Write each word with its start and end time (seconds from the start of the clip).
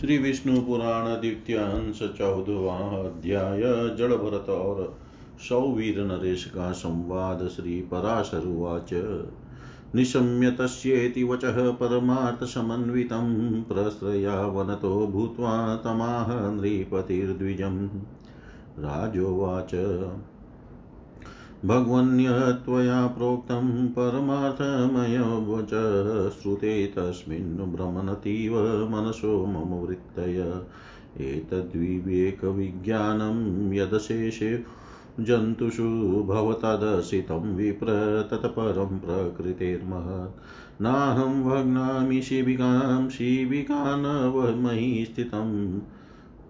श्री 0.00 0.18
विष्णु 0.18 0.60
पुराण 0.60 1.20
द्वितीय 1.20 1.56
अंश 1.56 1.98
चौदवा 1.98 2.74
अध्याय 2.74 3.60
जड़ 3.96 4.14
भरत 4.14 4.50
और 4.50 4.98
सौवीर 5.48 6.00
नरेश 6.00 6.44
का 6.44 6.72
संवाद 6.72 7.48
श्री 7.48 7.80
पराशरुवाच 7.80 8.90
निशम्य 9.94 10.50
तस्येति 10.50 11.24
वचः 11.24 11.70
परमार्थसमन्वितं 11.70 13.62
प्रश्रया 13.62 14.40
वनतो 14.46 15.06
भूत्वा 15.06 15.76
तमाह 15.76 16.50
नृपतिर्द्विजम्। 16.50 17.88
राजोवाच। 18.78 19.74
भगवन्य 21.64 22.58
त्वया 22.64 23.06
प्रोक्तं 23.06 23.88
परमार्थमयवच 23.88 25.70
श्रुते 26.30 26.86
तस्मिन् 26.86 27.60
मनसो 28.88 29.46
मम 29.46 29.86
वृत्तय। 29.86 30.62
एतद्विवेकविज्ञानं 31.20 33.72
यदशेषे 33.72 34.64
जन्तुषु 35.20 36.24
भवतदर्शितं 36.26 37.56
विप्र 37.56 38.28
तत्परं 38.30 38.98
प्रकृतेर्महत्। 38.98 40.82
नाहं 40.82 41.44
भग्नामि 41.44 42.22
शिबिकां 42.22 43.08
शिबिका 43.08 43.96
न 43.96 44.28
वमयि 44.28 45.04
स्थितम्। 45.04 45.80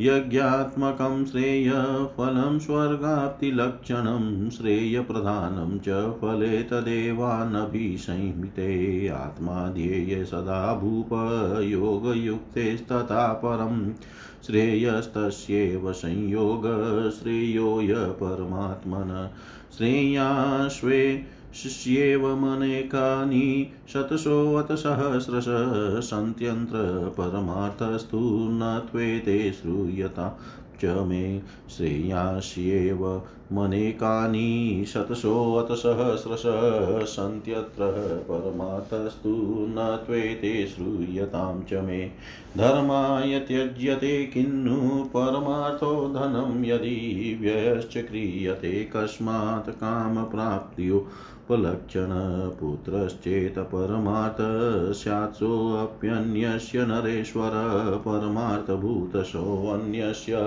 यज्ञात्मकं 0.00 1.24
श्रेयफलं, 1.24 2.58
स्वर्गाप्तिलक्षणं 2.58 4.50
श्रेयप्रधानं 4.50 5.78
च 5.78 6.12
फले 6.12 6.62
तदेवानभिसंहिते 6.62 9.08
आत्मा 9.08 9.68
ध्येय 9.68 10.24
सदा 10.24 10.74
भूप 10.74 11.08
योगयुक्तेस्तथा 11.64 13.32
परं 13.32 13.92
श्रेयस्तस्येव 14.46 15.92
संयोग। 15.92 17.10
श्रेयो 17.10 17.80
य 17.80 17.94
परमात्मन। 17.94 19.30
श्रेयाश्वे 19.78 21.22
शिष्येवमनेकानि 21.54 23.70
शतशोऽतसहस्रश 23.88 26.04
सन्त्यन्त्र 26.04 27.14
परमार्थस्तु 27.18 28.48
न 28.50 28.88
त्वेते 28.92 29.52
श्रूयता 29.52 30.40
च 30.80 30.84
मे। 30.84 31.42
श्रेयास्येव 31.70 33.22
मनेकानि 33.52 34.84
शतशोऽतसहस्रश 34.88 36.42
सन्त्यत्र 37.08 37.88
परमार्थस्तु 38.28 39.34
न 39.68 39.84
त्वेते 40.06 40.54
श्रूयतां 40.66 41.62
च 41.62 41.82
मे 41.86 41.98
धर्माय 42.56 43.38
त्यज्यते 43.48 44.14
किन्नु 44.34 44.78
परमार्थो 45.14 45.90
धनं 46.14 46.64
यदि 46.64 46.96
व्ययश्च 47.40 47.96
क्रियते 48.08 48.72
कस्मात् 48.94 49.70
कामप्राप्त्यो 49.82 50.98
उपलक्षणपुत्रश्चेत् 51.46 53.58
परमार्थ 53.72 54.40
स्यात्सोऽप्यन्यस्य 55.00 56.86
नरेश्वर 56.86 57.52
परमार्थभूतसोऽन्यस्य 58.06 60.40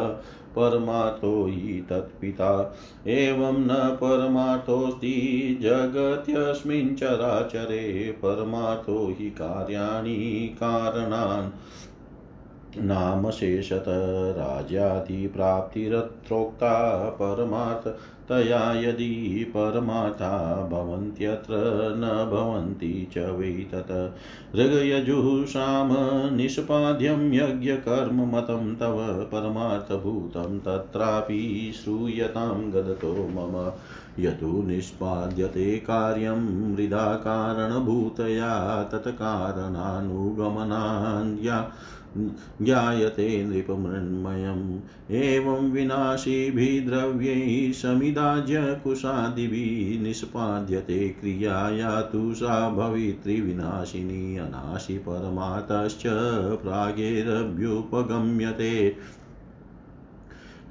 परमार्थो 0.55 1.45
हि 1.45 1.85
तत्पिता। 1.89 2.75
एवं 3.07 3.57
न 3.57 3.73
परमार्थोऽस्ति 3.73 5.57
जगत्यस्मिन् 5.61 6.95
चराचरे 6.95 8.11
परमार्थो 8.11 9.15
हि 9.19 9.29
कार्याणि 9.29 10.51
कारणान्। 10.55 11.49
नामशेषत 12.81 13.85
राज्यादिप्राप्तिरत्रोक्ता 14.37 17.09
परमार्थ 17.09 17.87
तया 18.29 18.73
यदि 18.73 19.45
परमाता 19.49 20.69
भवन्त्यत्र 20.71 21.53
न 21.97 22.29
भवन्ति 22.31 23.09
च 23.13 23.17
वै 23.17 23.47
तत्। 23.47 24.15
ऋगयजुषां 24.55 26.35
निष्पाद्यं 26.35 27.33
यज्ञकर्ममतं 27.33 28.75
तव 28.75 29.29
परमार्थभूतं 29.31 30.59
तत्रापि 30.59 31.73
श्रूयतां 31.83 32.71
गदतो 32.71 33.13
मम। 33.13 33.71
यतु 34.19 34.63
निष्पाद्यते 34.67 35.77
कार्यं 35.77 36.73
मृदा 36.73 37.15
कारणभूतया 37.15 38.83
तत्कारणानुगमनान्या 38.83 41.71
ज्ञायते 42.17 43.43
नृपमृण्मयम् 43.43 44.79
एवं 45.11 45.71
द्रव्य 46.85 47.73
समिदाज्य 47.73 48.81
कुशादिभिः 48.83 50.03
निष्पाद्यते 50.03 51.09
क्रियाया 51.09 52.01
तु 52.01 52.33
सा 52.33 52.69
भवितृविनाशिनी 52.69 54.37
अनाशि 54.37 54.97
परमातश्च 54.97 56.03
प्रागेरभ्युपगम्यते। 56.63 58.95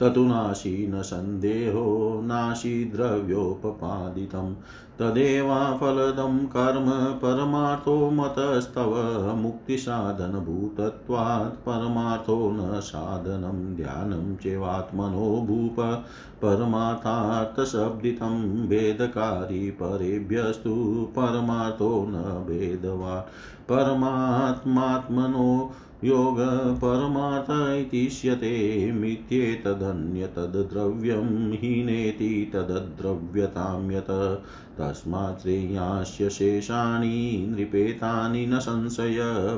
ततु 0.01 0.25
नाशी 0.25 0.89
न 0.89 1.03
सन्देहो 1.03 2.21
नाशी 2.25 2.85
द्रव्योपपादितम्। 2.85 4.55
तदेवाफलदं 4.99 6.39
कर्म 6.39 7.15
परमार्थो 7.15 8.11
मतस्तव, 8.11 9.33
मुक्तिसाधनभूतत्वात् 9.37 11.53
परमार्थो 11.53 12.51
न 12.51 12.81
साधनं 12.81 13.77
ध्यानं 13.77 14.37
चेवात्मनो 14.37 15.45
भूप 15.47 16.05
परमार्थार्थशब्दितं 16.43 18.69
भेदकारी 18.69 19.71
परेभ्यस्तु 19.71 21.09
परमार्थो 21.19 22.07
न 22.09 22.45
भेदवान्। 22.49 23.31
परमात्मात्मनो 23.69 25.71
योग 26.05 26.37
परमार्थ 26.77 27.87
इतिष्यते 27.87 28.93
मिथ्येतदन्यतद्द्रव्यं 28.93 31.53
हीनेति 31.53 32.51
तद्द्रव्यतां 32.55 33.93
यत्। 33.93 34.43
तस्मात् 34.79 35.43
श्रेयास्य 35.43 36.31
शेषाणि 36.31 37.47
नृपेतानि 37.51 38.47
न 38.47 38.59
संशय, 38.59 39.17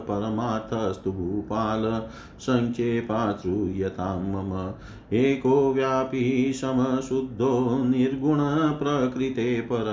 परमार्थस्तु 0.09 1.13
भूपाल 1.13 2.03
सङ्क्षेपाश्रूयतां 2.41 4.23
मम 4.23 4.73
एको 5.13 5.73
व्यापी 5.73 6.53
समशुद्धो 6.53 7.85
निर्गुणप्रकृते 7.85 9.61
पर 9.61 9.85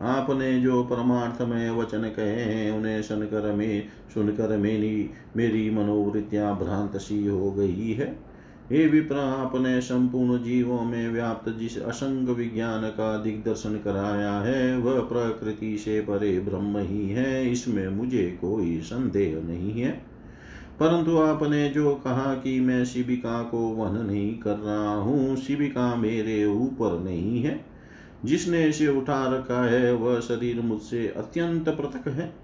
आपने 0.03 0.61
जो 0.61 0.85
परमार्थमय 0.85 1.71
वचन 1.71 2.03
कहे 2.03 2.43
हैं, 2.43 2.73
उन्हें 2.73 3.03
सुनकर 3.03 3.53
में, 3.53 3.89
सुनकर 4.15 4.57
मेरी 4.57 5.11
मेरी 5.37 5.71
मनोवृत्तियाँ 5.71 6.59
भ्रांत 6.59 6.97
सी 6.97 7.27
हो 7.27 7.51
गई 7.51 7.93
है। 7.93 8.30
हे 8.73 8.87
विप्र 8.87 9.17
आपने 9.17 9.81
संपूर्ण 9.81 10.43
जीवों 10.43 10.81
में 10.81 11.11
व्याप्त 11.11 11.53
जिस 11.53 11.83
असंग 11.83 12.29
विज्ञान 12.29 12.83
का 12.83 13.19
दिग्दर्शन 13.19 13.75
कराया 13.75 14.33
है, 14.33 14.79
वह 14.79 15.01
प्रकृति 15.01 15.79
से 15.79 16.01
परे 16.01 16.41
ब्रह्म 16.41 16.79
ही 16.79 17.09
है, 17.09 17.51
इसमें 17.51 17.89
मुझे 17.89 18.39
कोई 18.41 18.81
संदेह 18.81 19.43
नहीं 19.49 19.81
है। 19.81 19.91
परंतु 20.81 21.19
आपने 21.19 21.69
जो 21.69 21.95
कहा 21.95 22.35
कि 22.35 22.61
मैं 22.61 22.85
शिविका 22.85 23.43
को 23.43 23.59
वहन 23.59 24.07
नहीं 24.07 24.39
कर 24.39 24.57
रहा 24.57 24.95
हूँ, 24.95 25.37
शिविका 25.37 25.95
मेरे 25.95 26.47
ऊपर 26.47 27.01
नहीं 27.01 27.43
है। 27.43 27.65
जिसने 28.25 28.65
इसे 28.65 28.89
उठा 28.89 29.37
रखा 29.37 29.65
है, 29.65 29.95
वह 29.95 30.21
शरीर 30.21 30.61
मुझसे 30.61 31.09
अत्यंत 31.09 31.69
पृथक 31.69 32.09
है। 32.09 32.40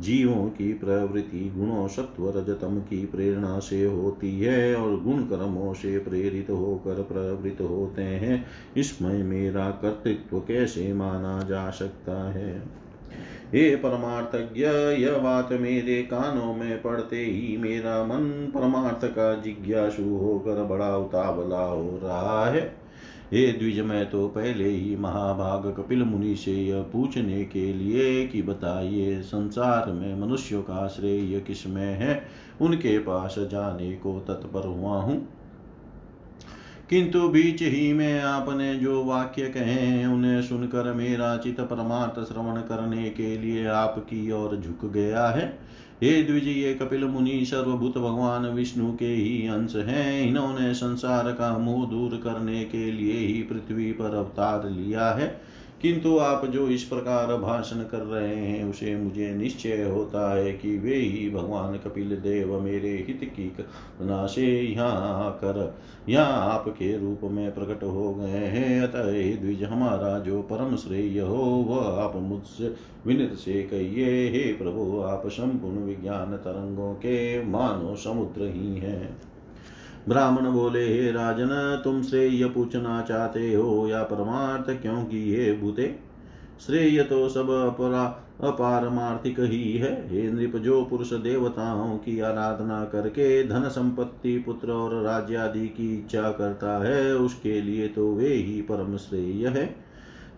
जीवों 0.00 0.46
की 0.46 0.72
प्रवृत्ति 0.72 1.52
गुणों 1.56 1.88
सत्व 1.88 2.28
रजतम 2.28 2.78
की 2.78 3.06
प्रेरणा 3.06 3.58
से 3.58 3.84
होती 3.84 4.40
है 4.40 4.74
और 4.76 5.00
गुण 5.00 5.22
कर्मों 5.22 5.74
से 5.74 5.98
प्रेरित 5.98 6.50
होकर 6.50 6.94
प्रवृत्त 6.94 7.60
होते 7.60 8.02
हैं। 8.02 8.46
इसमें 8.76 9.24
मेरा 9.24 9.70
कर्तृत्व 9.70 10.38
कैसे 10.38 10.92
माना 10.92 11.42
जा 11.42 11.70
सकता 11.70 12.32
है? 12.32 12.80
हे 13.54 13.76
परमार्थज्ञ, 13.76 14.64
यह 15.04 15.18
बात 15.18 15.52
मेरे 15.52 16.02
कानों 16.02 16.54
में 16.54 16.82
पड़ते 16.82 17.16
ही 17.16 17.56
मेरा 17.56 18.04
मन 18.04 18.52
परमार्थ 18.54 19.04
का 19.04 19.34
जिज्ञासु 19.34 20.02
होकर 20.02 20.64
बड़ा 20.64 20.96
उतावला 20.96 21.64
हो 21.64 22.00
रहा 22.02 22.46
है। 22.46 22.79
हे 23.32 23.52
द्विज 23.52 23.80
मैं 23.80 24.10
तो 24.10 24.28
पहले 24.28 24.68
ही 24.68 24.96
महाभाग 24.96 25.74
कपिल 25.76 26.02
मुनि 26.02 26.36
से 26.36 26.52
यह 26.52 26.82
पूछने 26.82 27.44
के 27.44 27.72
लिए 27.72 28.26
कि 28.26 28.42
बताइए, 28.42 29.20
संसार 29.20 29.92
में 29.92 30.20
मनुष्यों 30.20 30.62
का 30.62 30.88
श्रेय 30.88 31.40
किसमें 31.40 31.94
है? 31.94 32.26
उनके 32.60 32.98
पास 32.98 33.34
जाने 33.38 33.92
को 33.92 34.24
तत्पर 34.28 34.66
हुआ 34.66 34.96
हूँ। 35.00 35.28
किंतु 36.90 37.28
बीच 37.28 37.62
ही 37.62 37.92
में 37.92 38.20
आपने 38.20 38.74
जो 38.74 39.04
वाक्य 39.04 39.42
कहे 39.42 40.06
उन्हें 40.06 40.42
सुनकर 40.42 40.92
मेरा 40.92 41.36
चित 41.36 41.60
परमार्थ 41.60 42.28
श्रवण 42.28 42.56
करने 42.56 43.10
के 43.10 43.38
लिए 43.38 43.66
आपकी 43.66 44.32
ओर 44.32 44.56
झुक 44.56 44.92
गया 44.92 45.28
है। 45.28 45.58
हे 46.02 46.22
द्विजीय 46.22 46.74
कपिल 46.74 47.04
मुनि, 47.04 47.44
सर्वभूत 47.44 47.98
भगवान 47.98 48.46
विष्णु 48.46 48.96
के 48.96 49.06
ही 49.06 49.46
अंश 49.46 49.76
हैं। 49.76 50.28
इन्होंने 50.28 50.74
संसार 50.74 51.32
का 51.32 51.58
मोह 51.58 51.90
दूर 51.90 52.20
करने 52.24 52.64
के 52.64 52.92
लिए 52.92 53.12
ही 53.12 53.42
पृथ्वी 53.42 53.92
पर 53.92 54.14
अवतार 54.14 54.70
लिया 54.70 55.10
है। 55.10 55.49
किंतु 55.82 56.18
आप 56.18 56.44
जो 56.46 56.68
इस 56.68 56.82
प्रकार 56.82 57.36
भाषण 57.36 57.76
कर 57.76 57.98
रहे 57.98 58.36
हैं, 58.36 58.70
उसे 58.70 58.96
मुझे 58.96 59.34
निश्चय 59.34 59.82
होता 59.82 60.34
है 60.34 60.52
कि 60.52 60.78
वे 60.78 60.94
ही 60.94 61.30
भगवान 61.30 61.76
कपिल 61.76 62.16
देव 62.16 62.60
मेरे 62.60 63.04
हित 63.08 63.20
की 63.36 63.44
कल्पना 63.44 64.26
से 64.26 64.46
यहाँ 64.62 65.32
कर 65.32 65.78
यहाँ 66.08 66.50
आपके 66.50 66.96
रूप 66.98 67.20
में 67.24 67.54
प्रकट 67.54 67.82
हो 67.82 68.14
गए 68.14 68.46
हैं। 68.46 68.80
अतः 68.82 69.40
द्विज, 69.40 69.62
हमारा 69.62 70.18
जो 70.18 70.42
परम 70.42 70.76
श्रेय 70.76 71.20
हो, 71.20 71.42
वह 71.68 72.02
आप 72.02 72.16
मुझसे 72.16 72.74
विनित 73.06 73.34
से 73.34 73.62
कहिए, 73.62 74.28
हे 74.28 74.52
प्रभु, 74.52 75.00
आप 75.00 75.22
संपूर्ण 75.26 75.76
विज्ञान 75.76 76.36
तरंगों 76.36 76.94
के 76.94 77.44
मानो 77.44 77.96
समुद्र 77.96 78.42
ही 78.42 78.76
हैं। 78.76 79.16
ब्राह्मण 80.08 80.50
बोले, 80.50 80.86
हे 80.88 81.10
राजन 81.10 81.80
तुम 81.84 82.02
श्रेय 82.02 82.44
पूछना 82.44 83.00
चाहते 83.02 83.54
हो 83.54 83.88
या 83.88 84.02
परमार्थ, 84.02 84.82
क्योंकि 84.82 85.18
ये 85.34 85.52
भूते 85.52 85.94
श्रेय 86.66 87.02
तो 87.02 87.28
सब 87.28 87.50
अपरा, 87.50 88.26
अपारमार्थिक 88.40 89.40
ही 89.40 89.72
है। 89.72 90.08
हे 90.08 90.22
नृप, 90.32 90.56
जो 90.56 90.84
पुरुष 90.84 91.12
देवताओं 91.12 91.96
की 91.98 92.20
आराधना 92.20 92.84
करके 92.84 93.44
धन 93.44 93.68
संपत्ति, 93.68 94.38
पुत्र 94.38 94.72
और 94.72 95.02
राज्य 95.02 95.36
आदि 95.36 95.66
की 95.68 95.98
इच्छा 95.98 96.30
करता 96.30 96.84
है, 96.84 97.14
उसके 97.14 97.60
लिए 97.62 97.88
तो 97.88 98.14
वे 98.14 98.28
ही 98.28 98.60
परम 98.62 98.96
श्रेय 98.96 99.48
है। 99.48 99.76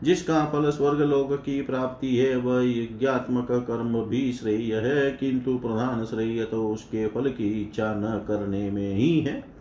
जिसका 0.03 0.45
फल 0.45 0.71
स्वर्ग 0.71 1.01
लोक 1.01 1.33
की 1.33 1.63
प्राप्ति 1.63 2.17
है, 2.17 2.37
वह 2.37 2.63
यज्ञात्मक 2.71 3.51
कर्म 3.51 4.01
भी 4.01 4.33
श्रेय 4.33 4.75
है, 4.75 5.11
किंतु 5.11 5.59
प्रधान 5.59 6.05
श्रेय 6.05 6.45
तो 6.45 6.69
उसके 6.69 7.07
फल 7.07 7.29
की 7.29 7.63
इच्छा 7.63 7.95
न 7.95 8.25
करने 8.29 8.71
में 8.71 8.95
ही 8.95 9.21
है। 9.21 9.52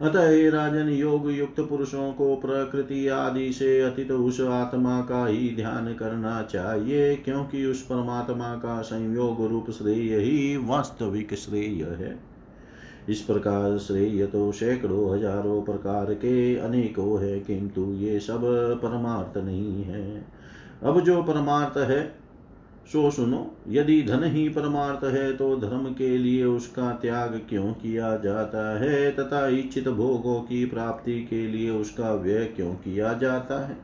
अतः 0.00 0.28
हे 0.28 0.48
राजन 0.50 0.88
योग 0.88 1.30
युक्त 1.30 1.60
पुरुषों 1.60 2.12
को 2.12 2.34
प्रकृति 2.36 3.08
आदि 3.08 3.52
से 3.52 3.80
अतीत 3.80 4.10
उस 4.10 4.40
आत्मा 4.40 5.00
का 5.00 5.26
ही 5.26 5.54
ध्यान 5.56 5.94
करना 5.94 6.42
चाहिए, 6.42 7.14
क्योंकि 7.16 7.64
उस 7.66 7.82
परमात्मा 7.82 8.54
का 8.54 8.80
संयोग 8.82 9.44
रूप 9.46 9.70
श्रेय 9.70 10.16
ही 10.16 10.56
वास्तविक 10.56 11.34
श्रेय 11.34 11.84
है। 12.00 12.18
इस 13.08 13.20
प्रकार 13.20 13.78
श्रेय 13.78 14.26
तो 14.26 14.50
सैकड़ों 14.52 15.14
हज़ारों 15.14 15.62
प्रकार 15.62 16.14
के 16.14 16.56
अनेकों 16.56 17.22
है, 17.22 17.40
किंतु 17.40 17.84
ये 17.92 18.20
सब 18.20 18.40
परमार्थ 18.82 19.38
नहीं 19.38 19.84
है। 19.84 20.24
अब 20.82 21.00
जो 21.00 21.22
परमार्थ 21.22 21.78
है 21.78 22.23
सो 22.92 23.10
सुनो, 23.10 23.56
यदि 23.68 24.02
धन 24.02 24.24
ही 24.24 24.48
परमार्थ 24.48 25.04
है 25.04 25.36
तो 25.36 25.56
धर्म 25.56 25.84
के 25.94 26.18
लिए 26.18 26.44
उसका 26.44 26.90
त्याग 26.92 27.40
क्यों 27.48 27.72
किया 27.72 28.16
जाता 28.16 28.78
है? 28.78 29.10
तथा 29.10 29.48
इच्छित 29.48 29.88
भोगों 29.88 30.40
की 30.40 30.64
प्राप्ति 30.64 31.22
के 31.24 31.46
लिए 31.48 31.70
उसका 31.70 32.14
व्यय 32.14 32.44
क्यों 32.44 32.74
किया 32.74 33.12
जाता 33.12 33.66
है? 33.66 33.76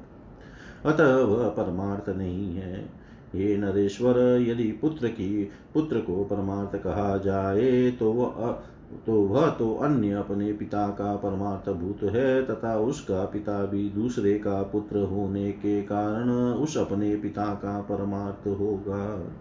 अतः 0.86 1.16
वह 1.16 1.48
परमार्थ 1.48 2.16
नहीं 2.16 2.54
है। 2.56 3.00
हे 3.34 3.56
नरेश्वर, 3.56 4.18
यदि 4.48 4.72
पुत्र 4.72 5.08
की, 5.08 5.50
पुत्र 5.74 6.00
को 6.00 6.24
परमार्थ 6.24 6.82
कहा 6.82 7.16
जाए 7.18 7.90
तो 7.90 8.12
वह 8.12 8.62
तो 9.06 9.12
वह 9.12 9.50
तो 9.50 9.74
अन्य 9.74 10.10
अपने 10.10 10.52
पिता 10.52 10.88
का 10.88 11.16
परमार्थ 11.16 11.70
भूत 11.70 12.02
है, 12.02 12.46
तथा 12.46 12.76
उसका 12.76 13.24
पिता 13.24 13.66
भी 13.66 13.90
दूसरे 13.90 14.38
का 14.38 14.62
पुत्र 14.62 14.98
होने 14.98 15.52
के 15.52 15.82
कारण 15.82 16.30
उस 16.52 16.78
अपने 16.78 17.16
पिता 17.16 17.44
का 17.44 17.80
परमार्थ 17.80 18.46
होगा। 18.46 19.32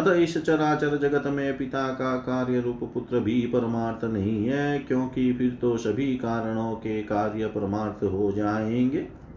अतः 0.00 0.12
इस 0.12 0.38
चराचर 0.44 0.98
जगत 0.98 1.26
में 1.26 1.58
पिता 1.58 1.88
का 1.88 2.16
कार्य 2.16 2.60
रूप 2.60 2.80
पुत्र 2.94 3.20
भी 3.20 3.40
परमार्थ 3.40 4.04
नहीं 4.04 4.46
है, 4.46 4.78
क्योंकि 4.78 5.32
फिर 5.32 5.58
तो 5.60 5.76
सभी 5.76 6.16
कारणों 6.16 6.74
के 6.74 7.02
कार्य 7.02 7.46
परमार्थ 7.46 8.04
हो 8.04 8.32
जाएँगे। 8.32 9.27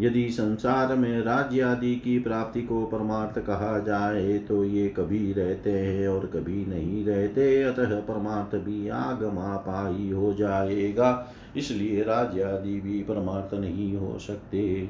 यदि 0.00 0.28
संसार 0.30 0.94
में 0.96 1.20
राज्य 1.22 1.60
आदि 1.60 1.94
की 1.94 2.18
प्राप्ति 2.18 2.62
को 2.62 2.84
परमार्थ 2.86 3.38
कहा 3.38 3.78
जाए 3.78 4.38
तो 4.38 4.64
ये 4.64 4.88
कभी 4.88 5.32
रहते 5.32 5.70
हैं 5.70 6.08
और 6.08 6.26
कभी 6.26 6.64
नहीं 6.66 7.04
रहते। 7.04 7.62
अतः 7.62 7.98
परमार्थ 8.00 8.56
भी 8.56 8.88
आगमापाई 8.88 10.10
हो 10.10 10.32
जाएगा। 10.32 11.32
इसलिए 11.56 12.02
राज्य 12.02 12.42
आदि 12.42 12.80
भी 12.80 13.02
परमार्थ 13.02 13.54
नहीं 13.54 13.96
हो 13.96 14.18
सकते। 14.18 14.88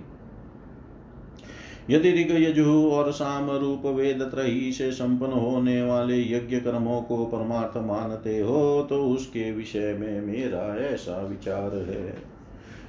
यदि 1.90 2.10
ऋग 2.12 2.30
यजु 2.42 2.88
और 2.90 3.12
साम 3.12 3.50
रूप 3.50 3.86
वेद 3.86 4.22
त्रही 4.22 4.72
से 4.72 4.90
संपन्न 4.92 5.32
होने 5.32 5.82
वाले 5.82 6.20
यज्ञ 6.22 6.56
कर्मों 6.56 7.00
को 7.02 7.24
परमार्थ 7.26 7.76
मानते 7.76 8.40
हो 8.40 8.86
तो 8.90 9.04
उसके 9.04 9.52
विषय 9.52 9.96
में 10.00 10.20
मेरा 10.26 10.74
ऐसा 10.86 11.22
विचार 11.22 11.74
है। 11.90 12.39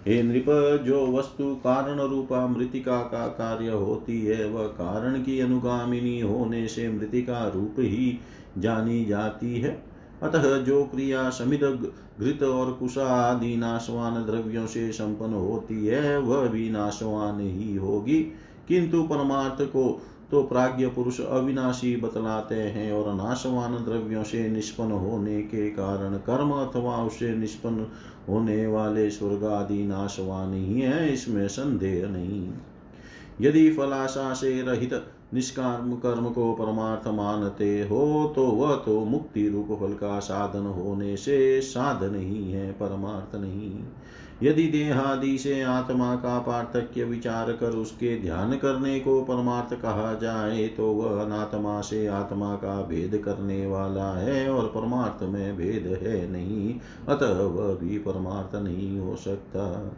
हे 0.08 0.24
नृप, 0.24 0.46
जो 0.86 1.08
वस्तु 1.08 1.56
कारण 1.56 2.00
रूपा 2.00 2.48
मृतिका 2.48 2.98
का 2.98 3.28
कार्य 3.28 3.70
होती 3.70 4.22
है, 4.22 4.50
वह 4.50 4.64
कारण 4.64 5.24
की 5.24 5.40
अनुगामिनी 5.40 6.20
होने 6.20 6.68
से 6.68 6.90
मृतिका 6.90 7.48
रूप 7.48 7.76
ही 7.80 8.20
जानी 8.58 9.06
जाती 9.06 9.62
है। 9.62 9.84
अतः 10.24 10.58
जो 10.58 10.84
क्रिया 10.84 11.30
समित 11.30 11.64
घृत 12.20 12.44
और 12.44 12.74
कुशा 12.74 13.06
आदि 13.06 13.58
नाशवान 13.58 14.26
द्रव्यों 14.26 14.68
से 14.68 14.92
संपन्न 14.92 15.34
होती 15.34 15.86
है, 15.86 16.20
वह 16.20 16.48
भी 16.48 16.70
नाशवान 16.70 17.40
ही 17.40 17.76
होगी। 17.76 18.24
किंतु 18.68 19.04
परमार्थ 19.04 19.62
को 19.62 20.02
तो 20.32 20.42
प्राज्ञ 20.44 20.88
पुरुष 20.88 21.20
अविनाशी 21.22 21.96
बतलाते 21.96 22.56
हैं 22.56 22.92
और 22.94 23.14
नाशवान 23.16 23.74
द्रव्यों 23.86 24.24
से 24.24 24.48
निष्पन्न 24.50 24.92
होने 24.92 25.42
के 25.44 25.70
कारण 25.70 26.16
कर्म 26.20 26.52
अथवा 26.52 26.96
उससे 26.98 27.36
निष्पन्न 27.36 27.88
होने 28.30 28.66
वाले 28.68 29.10
स्वर्ग 29.10 29.44
आदि 29.44 29.86
नाशवान 29.86 30.54
ही 30.54 30.82
है, 30.82 31.14
इसमें 31.14 31.48
संदेह 31.48 32.08
नहीं। 32.08 32.50
यदि 33.42 33.72
फलाशा 33.72 34.34
से 34.34 34.62
रहित 34.62 35.02
निष्काम 35.34 35.94
कर्म 35.96 36.30
को 36.30 36.52
परमार्थ 36.54 37.08
मानते 37.08 37.70
हो 37.82 38.32
तो 38.36 38.46
वह 38.46 38.76
तो 38.76 39.00
मुक्ति 39.06 39.48
रूप 39.50 39.68
फल 39.80 39.94
का 39.94 40.20
साधन 40.20 40.66
होने 40.68 41.16
से 41.18 41.62
साधन 41.62 42.16
ही 42.16 42.52
है, 42.52 42.72
परमार्थ 42.72 43.36
नहीं। 43.36 43.72
यदि 44.44 44.68
देहादि 44.68 45.38
से 45.38 45.62
आत्मा 45.62 46.16
का 46.16 46.40
पार्थक्य 46.40 47.04
विचार 47.04 47.52
कर 47.52 47.76
उसके 47.76 48.20
ध्यान 48.22 48.56
करने 48.58 49.00
को 49.00 49.22
परमार्थ 49.22 49.74
कहा 49.82 50.14
जाए 50.14 50.68
तो 50.68 50.92
वह 50.94 51.22
अनात्मा 51.24 51.82
से 51.82 52.06
आत्मा 52.08 52.56
का 52.56 52.82
भेद 52.82 53.22
करने 53.26 53.66
वाला 53.68 54.12
है 54.14 54.50
और 54.50 54.68
परमार्थ 54.68 55.24
में 55.24 55.58
भेद 55.58 56.00
है 56.04 56.32
नहीं, 56.32 56.80
अतः 57.10 57.42
वह 57.42 57.74
भी 57.76 57.98
परमार्थ 57.98 58.56
नहीं 58.56 59.00
हो 59.00 59.16
सकता। 59.16 59.92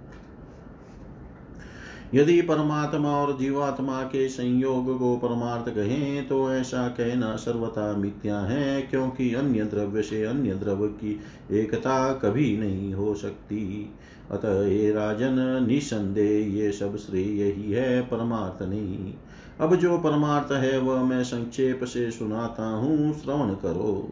यदि 2.13 2.41
परमात्मा 2.41 3.09
और 3.09 3.37
जीवात्मा 3.37 4.01
के 4.03 4.27
संयोग 4.29 4.97
को 4.99 5.15
परमार्थ 5.17 5.69
कहें 5.69 6.27
तो 6.27 6.51
ऐसा 6.53 6.87
कहना 6.87 7.35
सर्वथा 7.35 7.91
मिथ्या 7.93 8.39
है, 8.39 8.81
क्योंकि 8.81 9.33
अन्य 9.33 9.63
द्रव्य 9.63 10.01
से 10.01 10.23
अन्य 10.23 10.53
द्रव्य 10.53 10.87
की 10.87 11.19
एकता 11.51 12.13
कभी 12.13 12.57
नहीं 12.57 12.93
हो 12.93 13.13
सकती। 13.13 13.89
अतः 14.31 14.61
ये 14.67 14.91
राजन, 14.91 15.65
निसंदेह 15.67 16.55
ये 16.55 16.71
सब 16.71 16.97
श्रेय 16.97 17.43
ही 17.51 17.71
है, 17.71 18.01
परमार्थ 18.01 18.63
नहीं। 18.63 19.13
अब 19.59 19.75
जो 19.75 19.97
परमार्थ 19.97 20.51
है, 20.53 20.77
वह 20.79 21.03
मैं 21.03 21.23
संक्षेप 21.23 21.83
से 21.83 22.09
सुनाता 22.11 22.69
हूँ, 22.69 23.13
श्रवण 23.13 23.53
करो। 23.55 24.11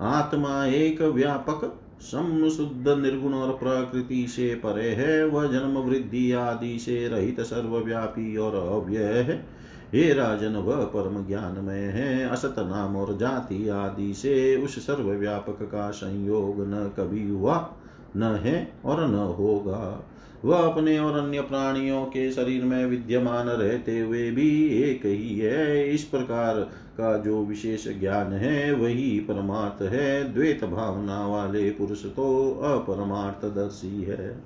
आत्मा 0.00 0.64
एक 0.66 1.02
व्यापक 1.02 1.81
सम 2.02 2.48
शुद्ध 2.48 2.88
निर्गुण 2.88 3.34
और 3.34 3.52
प्रकृति 3.52 4.26
से 4.28 4.54
परे 4.54 4.88
है, 4.88 5.26
वह 5.26 5.46
जन्म 5.46 5.78
वृद्धि 5.78 6.32
आदि 6.32 6.78
से 6.78 7.08
रहित 7.08 7.40
सर्वव्यापी 7.40 8.36
और 8.36 8.54
अव्यय 8.54 9.02
है। 9.02 9.46
हे 9.94 10.12
राजन, 10.12 10.52
वह 10.52 10.76
परम 10.76 11.26
ज्ञान 11.26 11.64
में 11.64 11.88
है। 11.88 12.28
असत 12.28 12.54
नाम 12.58 12.96
और 12.96 13.16
जाति 13.16 13.68
आदि 13.68 14.14
से 14.14 14.56
उस 14.56 14.86
सर्वव्यापक 14.86 15.62
का 15.62 15.90
संयोग 15.90 16.60
न 16.60 16.92
कभी 16.96 17.28
हुआ, 17.28 17.74
न 18.16 18.22
है 18.22 18.72
और 18.84 19.06
न 19.08 19.14
होगा। 19.14 20.06
वह 20.44 20.58
अपने 20.58 20.98
और 20.98 21.18
अन्य 21.18 21.40
प्राणियों 21.40 22.04
के 22.04 22.32
शरीर 22.32 22.64
में 22.64 22.86
विद्यमान 22.86 23.46
रहते 23.46 24.00
हुए 24.00 24.30
भी 24.30 24.66
एक 24.66 25.06
ही 25.06 25.38
है। 25.38 25.94
इस 25.94 26.04
प्रकार 26.04 26.70
का 26.98 27.18
जो 27.18 27.44
विशेष 27.44 27.88
ज्ञान 28.00 28.32
है, 28.32 28.74
वही 28.74 29.20
परमार्थ 29.20 29.82
है। 29.82 30.34
द्वैत 30.34 30.64
भावना 30.64 31.26
वाले 31.26 31.70
पुरुष 31.70 32.04
तो 32.04 32.60
अपरमार्थदर्शी 32.64 34.02
है। 34.02 34.36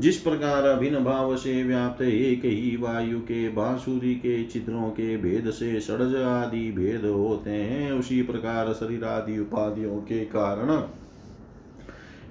जिस 0.00 0.16
प्रकार 0.16 0.64
अभिन्न 0.64 1.04
भाव 1.04 1.36
से 1.36 1.64
व्याप्त 1.64 2.02
एक 2.02 2.44
ही 2.44 2.76
वायु 2.76 3.18
के, 3.18 3.48
बांसुरी 3.48 4.14
के 4.14 4.44
चित्रों 4.44 4.90
के 4.90 5.16
भेद 5.16 5.50
से 5.50 5.80
षडज 5.80 6.14
आदि 6.16 6.72
भेद 6.72 7.04
होते 7.04 7.50
हैं, 7.50 7.92
उसी 7.92 8.22
प्रकार 8.22 8.72
शरीर 8.72 9.04
आदि 9.04 9.38
उपाधियों 9.38 9.96
के 9.96 10.24
कारण 10.24 10.88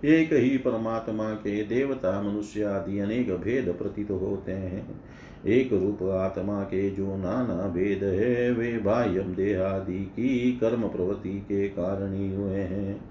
एक 0.06 0.34
ही 0.34 0.58
परमात्मा 0.58 1.34
के 1.34 1.64
देवता 1.64 2.22
मनुष्य 2.22 2.64
आदि 2.64 3.00
अनेक 3.00 3.32
भेद 3.32 3.76
प्रतीत 3.78 4.12
होते 4.12 4.52
हैं। 4.52 5.02
एक 5.48 5.74
रूप 5.74 6.04
आत्मा 6.04 6.64
के 6.64 6.90
जो 6.90 7.18
नाना 7.18 7.68
भेद 7.68 8.04
है, 8.04 8.52
वे 8.52 8.78
बाह्यम 8.78 9.36
देहादि 9.36 10.00
की 10.00 10.58
कर्म 10.62 10.88
प्रवृत्ति 10.88 11.30
के 11.30 11.68
कारण 11.68 12.14
ही 12.14 12.36
हुए 12.36 12.60
हैं। 12.60 13.02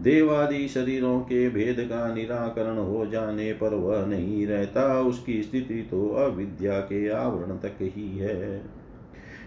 देवादि 0.00 0.68
शरीरों 0.68 1.20
के 1.20 1.48
भेद 1.50 1.76
का 1.80 2.14
निराकरण 2.14 2.78
हो 2.78 3.06
जाने 3.06 3.52
पर 3.52 3.74
वह 3.74 4.06
नहीं 4.06 4.46
रहता, 4.46 5.00
उसकी 5.00 5.42
स्थिति 5.42 5.88
तो 5.90 6.08
अविद्या 6.08 6.80
के 6.80 7.08
आवरण 7.08 7.56
तक 7.56 7.78
ही 7.80 8.18
है। 8.18 8.62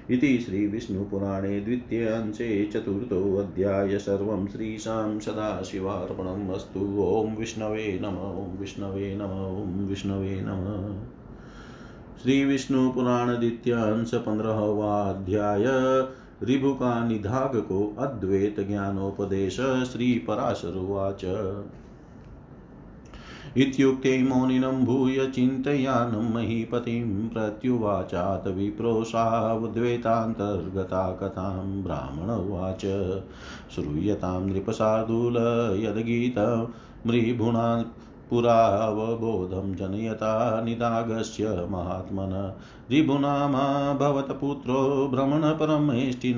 इति 0.10 0.38
श्रीविष्णुपुराणे 0.38 1.60
द्वितीयांशे 1.60 2.70
चतुर्थोऽध्याय 2.74 3.98
सर्वं 3.98 4.48
श्रीशां 4.48 5.20
सदाशिवार्पणम् 5.20 6.50
अस्तु। 6.50 6.80
ॐ 6.80 7.36
विष्णवे 7.36 8.00
नम, 8.02 8.16
ॐ 8.16 8.60
विष्णवे 8.60 9.16
नम, 9.16 9.26
ॐ 9.26 9.88
विष्णवे 9.88 10.42
नम। 10.44 11.02
श्रीविष्णुपुराण 12.24 13.28
द्वितीयांश 13.28 14.12
पंद्रहवा 14.14 15.02
अध्याय 15.02 15.64
ऋभु 16.44 16.74
का 16.74 17.08
निधाग 17.08 17.56
को 17.56 17.96
इत्युक्ते 23.58 24.24
मौनिनं 24.24 24.86
भूय 24.86 25.28
चिन्तयानं 25.28 26.34
महीपतिं 26.34 27.30
प्रत्युवाचात् 27.30 28.48
विप्रोषावद्वैतान्तर्गता 28.48 31.12
कथां 31.12 31.84
ब्राह्मण 31.84 32.36
उवाच। 32.36 32.82
श्रूयतां 33.76 34.42
नृपशार्दूल 34.42 35.38
यद्गीतमृभुणा 35.84 37.86
पुरावबोधं 38.30 39.76
जनयता 39.76 40.62
निदागस्य 40.62 41.68
महात्मन। 41.70 42.54
ऋभुनामा 42.92 43.94
भवतपुत्रो 43.94 45.10
भ्रमणपरमेष्टिन 45.14 46.36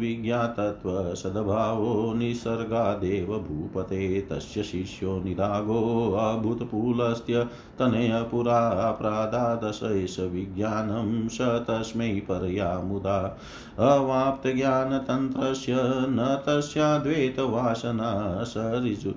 विज्ञातत्वसद्भावो 0.00 2.14
निसर्गादेव 2.14 3.26
भूपते, 3.26 4.20
तस्य 4.20 4.62
शिष्यो 4.62 5.22
निरागोऽभूतपूलस्त्य 5.24 7.46
तनय 7.78 8.28
पुरा 8.30 8.90
प्रादादशैष 8.90 10.20
विज्ञानं 10.20 11.28
स 11.28 11.38
तस्मै 11.40 12.08
परया 12.08 12.80
मुदा। 12.80 13.38
अवाप्तज्ञानतन्त्रस्य 13.78 15.74
न 16.08 16.42
तस्याद्वैतवासना 16.46 18.44
स 18.44 18.80
ऋजु 18.84 19.10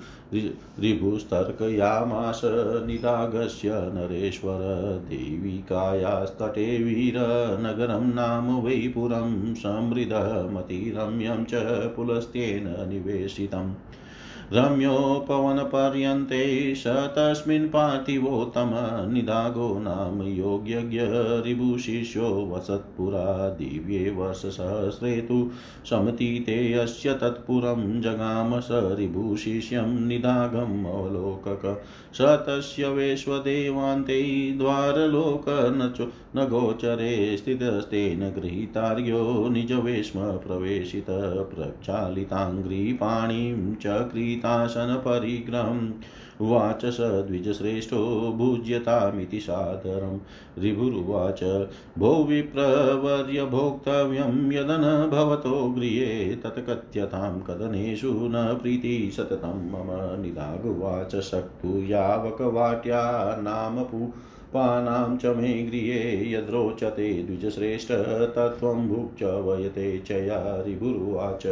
ऋभुस्तर्कयामास 0.83 2.41
निरागस्य 2.87 3.69
नरेश्वर 3.69 4.59
देविकायास्तटे 5.09 6.64
वीरनगरं 6.65 8.13
नाम 8.13 8.59
वैपुरं 8.59 9.53
समृद्धमतिरम्यं 9.53 11.45
च 11.45 11.53
पुलस्त्येन 11.95 12.89
निवेशितम्। 12.89 13.73
रम्योपवनपर्यन्ते 14.53 16.75
स 16.75 16.83
तस्मिन् 16.87 17.69
पार्थिवोत्तम 17.69 18.71
निदागो 19.13 19.79
नाम 19.79 20.21
योग्यज्ञ 20.21 20.99
रिभुशिष्यो 21.45 22.49
वसत्पुरा 22.51 23.49
दिव्ये 23.49 24.09
वर्षसहस्रे 24.09 25.21
तु 25.21 25.51
समतीते 25.89 26.73
अस्य 26.73 27.13
तत्पुरं 27.13 28.01
जगाम 28.01 28.59
स 28.59 28.67
रिभुशिष्यं 28.71 30.07
निदागम् 30.07 30.85
अवलोकक। 30.85 31.83
स 32.13 32.21
तस्य 32.21 32.87
वेश्वदेवान्ते 32.87 34.51
द्वारलोक 34.51 35.45
न 36.37 36.45
गोचरे 36.45 37.37
स्थितस्तेन 37.37 38.19
गृहीतार्यो 38.19 39.49
निजवेश्म 39.49 40.19
प्रवेशित 40.19 41.05
प्रक्षालिताङ्घ्रिपाणिं 41.55 43.75
च 44.35 44.41
क्रीतासनपरिग्रहम् 44.41 45.91
उवाच 46.41 46.85
स 46.85 46.97
द्विजश्रेष्ठो 46.99 48.33
भुज्यतामिति 48.37 49.39
सादरं। 49.39 50.19
ऋभुरुवाच 50.63 51.67
भो 51.99 52.23
विप्रवर्य 52.23 53.45
भोक्तव्यं 53.45 54.51
यदन 54.51 55.09
भवतो 55.11 55.69
गृहे 55.69 56.35
तत्कथ्यतां 56.35 57.39
कदनेषु 57.39 58.11
न 58.11 58.59
प्रीति 58.61 59.11
सततं। 59.13 59.71
मम 59.71 60.21
निदागुवाच 60.21 61.15
शक्तु 61.15 61.83
यावकवाट्या 61.83 63.35
नाम 63.41 63.83
पानां 64.53 65.17
च 65.17 65.25
मे 65.25 65.53
गृहे 65.53 66.31
यद्रोचते 66.33 67.23
द्विजश्रेष्ठ 67.23 67.91
तत्त्वं 68.35 68.87
भुक् 68.87 69.19
च 69.19 69.23
वयते 69.23 69.99
चया 69.99 70.17
या 70.17 70.63
ऋभुरुवाच 70.67 71.47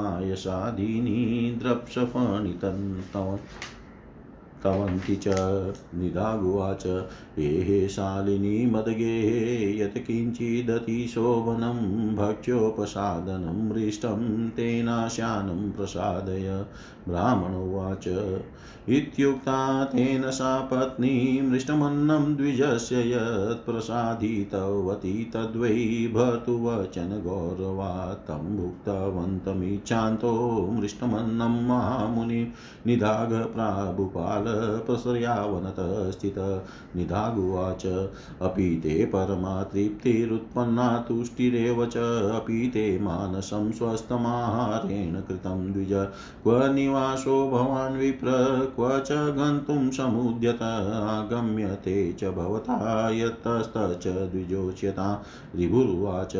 द्रप्सफणितन्तवन् 1.62 3.46
तवन्ति 4.64 5.16
च 5.16 5.26
निदागुवाच 5.96 7.06
एहे 7.40 7.90
शालिनी 7.90 8.66
मदगेः 8.66 9.84
यत्किञ्चिदतिशोभनं 9.84 12.16
भक्ष्योपसादनं 12.16 13.70
मृष्टं 13.70 14.50
तेनाशानं 14.50 15.72
प्रसादय। 15.72 16.66
ब्राह्मणोवाच 17.10 18.08
इत्युक्ता 18.90 19.84
तेन 19.84 20.32
सा 20.32 20.60
पत्नी 20.60 21.42
मृष्टमन्नं 21.42 22.36
द्विजस्य 22.36 23.10
यत्प्रसादितवती 23.10 25.32
तद्वै 25.34 26.10
भर्तुवचन 26.14 27.22
गौरवा 27.26 28.14
तं 28.14 28.58
भुक्तवन्तमिच्छान्तो 28.58 30.32
मृष्टमन्नं 30.72 31.68
महामुनि 31.68 32.48
निधाग 32.88 33.54
प्राभुपाल 33.54 34.53
प्रसर्यावनत 34.56 35.76
स्थित 36.12 36.36
निधागुवाच। 36.96 37.86
अपि 38.42 38.82
ते 38.84 39.06
परमा 39.06 39.64
तृप्तिरुत्पन्ना 39.64 41.06
तुष्टिरेव 41.08 41.86
च। 41.86 41.98
अपि 42.32 42.72
ते 42.74 43.00
मानसं 43.00 43.72
स्वस्थमाहारेण 43.72 45.22
कृतं 45.22 45.74
द्विज। 45.74 45.94
क्व 46.44 46.74
निवासो 46.74 47.50
भवान् 47.50 47.98
विप्र, 47.98 48.28
क्व 48.76 49.00
च 49.00 49.12
गन्तुं 49.12 49.92
समुद्यत। 49.92 50.62
आगम्यते 50.94 52.14
च 52.14 52.26
भवता 52.26 53.10
यतस्तच 53.10 54.08
द्विजोच्यता। 54.08 55.24
ऋभुर्वाच 55.60 56.36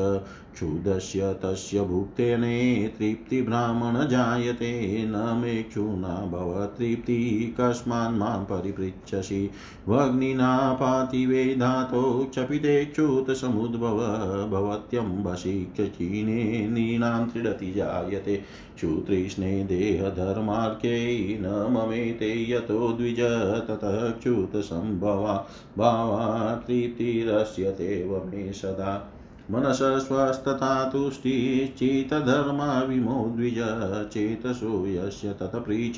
क्षुदस्य 0.54 1.34
तस्य 1.34 1.82
भुक्तेने 1.82 2.88
तृप्तिब्राह्मण 3.00 4.08
जायते। 4.08 5.04
न 5.06 5.42
मे 5.44 5.64
क्षुणा 5.64 6.26
भवतृप्ति 6.26 7.56
कस्मान् 7.60 8.18
माँ 8.18 8.48
परिपृच्छसि। 8.52 9.50
भग्निना 9.90 10.74
पातिवे 10.74 11.56
धातो 11.56 12.28
क्षपितेक्षुतसमुद्भव 12.32 13.98
भवत्यम्बसि 14.50 15.74
क्षीणे 15.80 16.68
नीनां 16.68 17.26
त्रिडति 17.26 17.72
जायते। 17.72 18.42
क्षुतृष्णे 18.76 19.64
देहधर्मार्के 19.64 21.28
न 21.40 21.46
ममेते 21.46 22.52
यतो 22.52 22.94
द्विज, 22.94 23.20
ततः 23.68 24.12
च्युतसम्भवा 24.12 25.48
भावा 25.78 26.56
तृप्तिरस्यतेव 26.56 28.32
मे 28.34 28.54
सदा। 28.54 29.13
मनस 29.52 29.80
स्वस्तथा 30.08 30.90
तुष्टिश्चितधर्मा 30.90 32.68
विमो 32.84 33.24
द्विज 33.36 33.58
चेतसो 34.14 34.86
यस्य 34.88 35.34
तत्प्रीच 35.34 35.98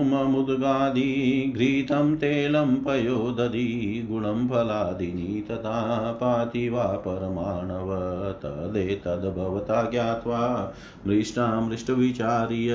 घृतं 1.56 2.16
तेलं 2.16 2.76
पयोदधि 2.76 4.08
गुणं 4.12 4.48
फलादिनी 4.48 5.42
तथा 5.42 6.12
पातिवा 6.12 6.84
परमाणव 6.84 7.96
तदेतद्भवता 8.44 9.90
ज्ञात्वा 9.90 10.74
मृष्टामृष्टविचार्य 11.08 12.72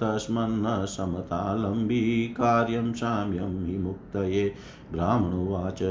तस्मन्न 0.00 0.86
समतालम्बी 0.86 2.28
कार्यं 2.28 2.92
साम्यं 2.92 3.66
विमुक्तये 3.66 4.54
ब्राह्मणोवाच, 4.92 5.82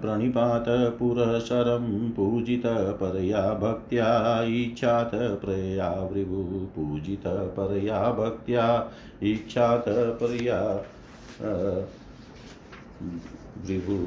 प्रणिपात 0.00 0.64
पुरःसरं 0.68 2.10
पूजित 2.10 2.66
परया 3.00 3.52
भक्त्या 3.52 4.42
इच्छात 4.46 5.10
प्रया 5.14 5.90
भृगु 6.12 6.42
पूजितपरया 6.76 8.10
भक्त्या 8.10 8.90
इच्छात 9.22 9.84
परया 9.88 10.60
भृगु 13.66 13.98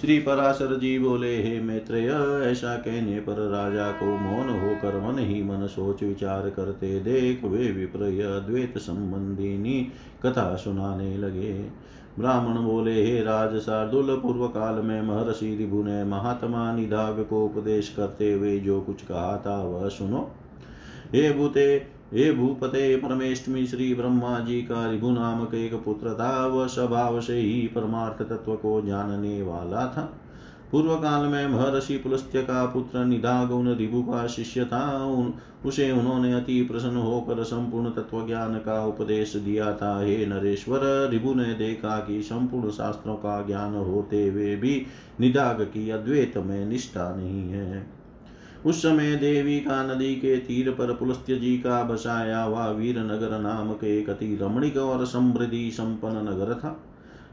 श्री 0.00 0.18
पराशर 0.18 0.78
जी 0.78 0.98
बोले, 0.98 1.42
हे 1.42 1.60
मैत्रेय, 1.60 2.08
ऐसा 2.50 2.76
कहने 2.76 3.20
पर 3.20 3.48
राजा 3.50 3.90
को 3.90 4.06
मौन 4.06 4.48
होकर 4.48 5.00
मन 5.00 5.18
ही 5.18 5.42
मन 5.42 5.66
सोच 5.66 6.02
विचार 6.02 6.50
करते 6.50 7.00
देख 7.00 7.44
वे 7.44 7.72
विप्रय, 7.72 8.22
द्वैत 8.22 8.78
संबंधिनी 8.78 9.88
कथा 10.26 10.54
सुनाने 10.56 11.16
लगे। 11.18 11.52
ब्राह्मण 12.18 12.62
बोले, 12.64 13.04
हे 13.06 13.22
राज 13.22 13.58
शार्दुल 13.58 14.16
पूर्व 14.16 14.46
काल 14.48 14.74
में 14.74 15.02
महर्षि 15.02 15.56
रिभु 15.56 15.82
ने 15.82 16.04
महात्मा 16.04 16.72
निधाग 16.72 17.26
को 17.30 17.44
उपदेश 17.44 17.94
करते 17.96 18.32
हुए 18.32 18.58
जो 18.60 18.80
कुछ 18.80 19.02
कहा 19.02 19.42
था 19.46 19.62
वह 19.62 19.88
सुनो। 19.88 20.30
हे 21.12 21.32
भूते 21.32 21.97
हे 22.14 22.32
भूपते 22.32 22.96
परमेष्टमी 22.96 23.66
श्री 23.66 23.94
ब्रह्मा 23.94 24.40
जी 24.40 24.62
का 24.62 24.90
रिभु 24.90 25.10
नामक 25.10 25.54
एक 25.54 25.74
पुत्र 25.74 26.14
था 26.14 26.46
वह 26.46 26.66
स्वभाव 26.66 27.20
से 27.20 27.40
ही 27.40 27.66
परमार्थ 27.66 28.28
तत्व 28.28 28.54
को 28.54 28.82
जानने 28.82 29.42
वाला 29.42 29.86
था। 29.86 30.18
पूर्व 30.72 30.94
काल 30.94 31.26
में 31.26 31.46
महर्षि 31.48 31.96
पुलस्त्य 31.96 32.42
का 32.42 32.66
पुत्र 32.66 33.04
निदाग 33.04 33.52
उन 33.52 33.74
रिभु 33.74 34.02
का 34.02 34.26
शिष्य 34.26 34.64
था। 34.64 35.04
उन, 35.04 35.34
उसे 35.66 35.90
उन्होंने 35.90 36.32
अति 36.32 36.62
प्रसन्न 36.62 36.96
होकर 36.96 37.42
संपूर्ण 37.42 37.90
तत्व 37.90 38.26
ज्ञान 38.26 38.54
का 38.54 38.86
उपदेश 38.86 39.36
दिया 39.36 39.72
था। 39.72 40.00
हे 40.00 40.26
नरेश्वर 40.26 40.80
रिभु 41.10 41.34
ने 41.34 41.54
देखा 41.54 41.98
कि 41.98 42.22
संपूर्ण 42.22 42.70
शास्त्रों 42.70 43.14
का 43.14 43.46
ज्ञान 43.46 43.74
होते 43.74 44.28
हुए 44.28 44.56
भी 44.56 44.86
निदाग 45.20 45.62
की 45.62 45.90
अद्वैत 45.90 46.38
में 46.38 46.66
निष्ठा 46.66 47.16
नहीं 47.16 47.50
है। 47.50 47.97
उस 48.66 48.82
समय 48.82 49.14
देवी 49.16 49.60
का 49.60 49.94
नदी 49.94 50.14
के 50.14 50.36
तीर 50.36 50.70
पर 50.70 50.92
पुलस्त्य 50.94 51.36
जी 51.36 51.58
का 51.58 51.82
बसाया 51.82 52.42
हुआ 52.42 52.70
वीर 52.70 52.98
नगर 52.98 53.38
नामक 53.40 53.84
एक 53.84 54.10
अति 54.10 54.38
रमणिक 54.42 54.76
और 54.76 55.06
समृद्धि 55.06 55.70
संपन्न 55.70 56.28
नगर 56.28 56.54
था। 56.54 56.80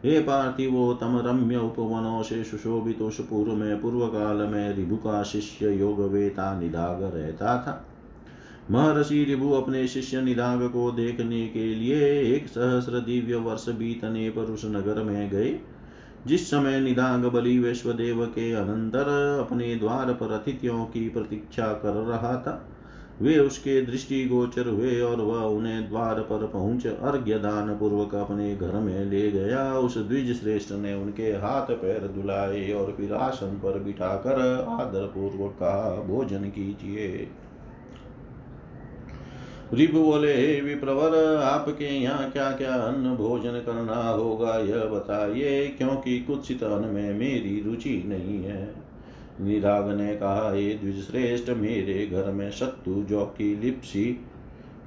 हे 0.05 0.19
पार्थिवोत्तम 0.19 1.17
रम्य 1.25 1.57
उपवनों 1.57 2.23
से 2.23 2.43
सुशोभित 2.43 3.01
उस 3.01 3.19
पूर्व 3.19 3.53
में 3.53 3.81
पूर्व 3.81 4.05
काल 4.07 4.37
में 4.37 4.75
रिभु 4.75 4.95
का 4.95 5.23
शिष्य 5.23 5.71
योग 5.71 6.01
वेता 6.01 6.59
निदाग 6.59 7.03
रहता 7.15 7.57
था। 7.57 7.85
महर्षि 8.71 9.23
रिभु 9.23 9.51
अपने 9.51 9.87
शिष्य 9.87 10.21
निदाग 10.21 10.61
को 10.69 10.91
देखने 10.91 11.47
के 11.47 11.75
लिए 11.75 12.21
एक 12.35 12.47
सहस्र 12.47 12.99
दिव्य 12.99 13.35
वर्ष 13.35 13.69
बीतने 13.69 14.29
पर 14.29 14.41
उस 14.41 14.65
नगर 14.65 15.03
में 15.03 15.29
गए। 15.29 15.59
जिस 16.27 16.49
समय 16.49 16.79
निदांग 16.79 17.25
बलि 17.25 17.57
वैश्वदेव 17.59 18.25
के 18.25 18.51
अनंतर 18.53 19.09
अपने 19.41 19.75
द्वार 19.75 20.13
पर 20.13 20.31
अतिथियों 20.31 20.85
की 20.85 21.09
प्रतीक्षा 21.09 21.67
कर 21.73 21.93
रहा 22.03 22.35
था, 22.37 22.61
वे 23.21 23.37
उसके 23.39 23.81
दृष्टि 23.81 24.23
गोचर 24.25 24.67
हुए 24.67 24.99
और 25.01 25.21
वह 25.21 25.43
उन्हें 25.47 25.89
द्वार 25.89 26.19
पर 26.21 26.45
पहुँच 26.47 26.87
अर्घ्य 26.87 27.37
दान 27.39 27.75
पूर्वक 27.75 28.15
अपने 28.15 28.55
घर 28.55 28.73
में 28.79 29.05
ले 29.05 29.29
गया। 29.31 29.71
उस 29.73 29.97
द्विज 29.97 30.39
श्रेष्ठ 30.41 30.71
ने 30.71 30.93
उनके 30.93 31.31
हाथ 31.35 31.71
पैर 31.75 32.07
दुलाए 32.07 32.71
और 32.71 32.93
फिर 32.97 33.13
आसन 33.13 33.59
पर 33.63 33.79
बिठाकर 33.79 34.41
आदर 34.81 35.05
पूर्वक 35.07 35.53
कहा 35.53 35.95
भोजन 36.03 36.49
कीजिए। 36.49 37.27
रिभु 39.73 39.99
बोले 39.99 40.33
हे 40.33 40.61
विप्रवर, 40.61 41.35
आपके 41.35 41.85
यहाँ 41.85 42.31
क्या 42.31 42.51
क्या 42.51 42.73
अन्न 42.73 43.15
भोजन 43.15 43.51
करना 43.51 44.09
होगा, 44.09 44.57
यह 44.57 44.85
बताइए, 44.85 45.67
क्योंकि 45.67 46.19
कुत्सित 46.19 46.63
अन्न 46.63 46.85
में 46.85 47.13
मेरी 47.13 47.63
रुचि 47.65 48.03
नहीं 48.07 48.43
है। 48.43 48.75
निराग 49.41 49.89
ने 49.89 50.15
कहा, 50.15 50.53
हे 50.53 50.73
द्विजश्रेष्ठ, 50.73 51.49
मेरे 51.49 52.07
घर 52.07 52.31
में 52.31 52.51
सत्तु, 52.51 53.03
जौकी, 53.09 53.55
लिप्सी, 53.55 54.05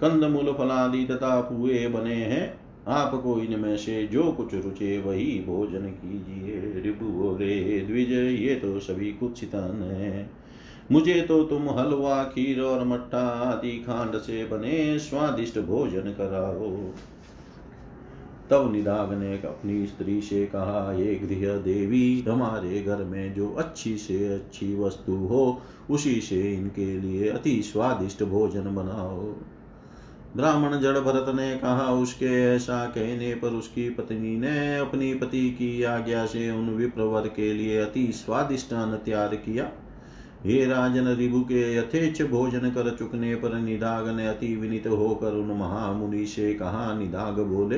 कंदमूल, 0.00 0.52
फलादि 0.52 1.04
तथा 1.04 1.40
पुए 1.40 1.88
बने 1.88 2.14
हैं। 2.14 2.60
आपको 2.88 3.40
इनमें 3.40 3.76
से 3.76 4.06
जो 4.06 4.32
कुछ 4.32 4.54
रुचे, 4.54 4.98
वही 4.98 5.44
भोजन 5.46 5.86
कीजिए। 5.86 6.82
रिभु 6.82 7.06
बोले 7.06 7.80
द्विज, 7.80 8.12
ये 8.40 8.54
तो 8.54 8.80
सभी 8.80 9.12
कुछ 9.12 9.44
है। 9.54 10.37
मुझे 10.92 11.20
तो 11.20 11.42
तुम 11.44 11.68
हलवा, 11.70 12.22
खीर 12.24 12.60
और 12.60 12.84
मट्टा 12.84 13.18
आदि 13.18 13.70
खांड 13.70 14.16
से 14.16 14.44
बने 14.44 14.98
स्वादिष्ट 14.98 15.58
भोजन 15.58 16.10
कराओ। 16.12 16.76
तब 18.50 18.72
निदाग 18.72 19.12
ने 19.12 19.34
अपनी 19.34 19.86
स्त्री 19.86 20.20
से 20.20 20.46
कहा 20.46 20.92
ये 20.92 21.14
गृह 21.14 21.56
देवी, 21.56 22.24
हमारे 22.28 22.82
घर 22.82 22.96
में 22.96 23.34
जो 23.34 23.50
अच्छी 23.50 23.96
से 23.98 24.34
अच्छी 24.34 24.74
वस्तु 24.76 25.12
हो, 25.12 25.60
उसी 25.90 26.20
से 26.20 26.54
इनके 26.54 27.00
लिए 27.00 27.28
अति 27.28 27.62
स्वादिष्ट 27.62 28.22
भोजन 28.22 28.74
बनाओ। 28.74 29.34
ब्राह्मण 30.36 30.78
जड़ 30.80 30.98
भरत 30.98 31.34
ने 31.34 31.56
कहा, 31.56 31.92
उसके 31.92 32.54
ऐसा 32.56 32.84
कहने 32.86 33.34
पर 33.34 33.48
उसकी 33.48 33.90
पत्नी 33.90 34.36
ने 34.36 34.78
अपनी 34.78 35.14
पति 35.14 35.50
की 35.50 35.82
आज्ञा 35.82 36.26
से 36.26 36.50
उन 36.50 36.70
विप्रवर 36.70 37.28
के 37.28 37.52
लिए 37.52 37.78
अति 37.78 38.12
स्वादिष्ट 38.12 38.72
अन्न 38.72 38.96
तैयार 38.96 39.34
किया। 39.36 39.70
हे 40.46 40.66
राजन 40.66 41.08
रिभु 41.08 41.40
के 41.40 41.76
यथेच 41.76 42.22
भोजन 42.22 42.58
कर 42.58 42.96
चुकने 42.98 43.34
पर 43.34 43.58
निदाग 43.58 44.08
ने 44.08 44.26
अति 44.28 44.56
विनित 44.56 44.86
होकर 44.86 45.32
उन 45.32 45.58
महामुनि 45.58 46.26
से 46.26 46.54
कहा 46.54 46.98
निदाग 46.98 47.40
बोले? 47.40 47.76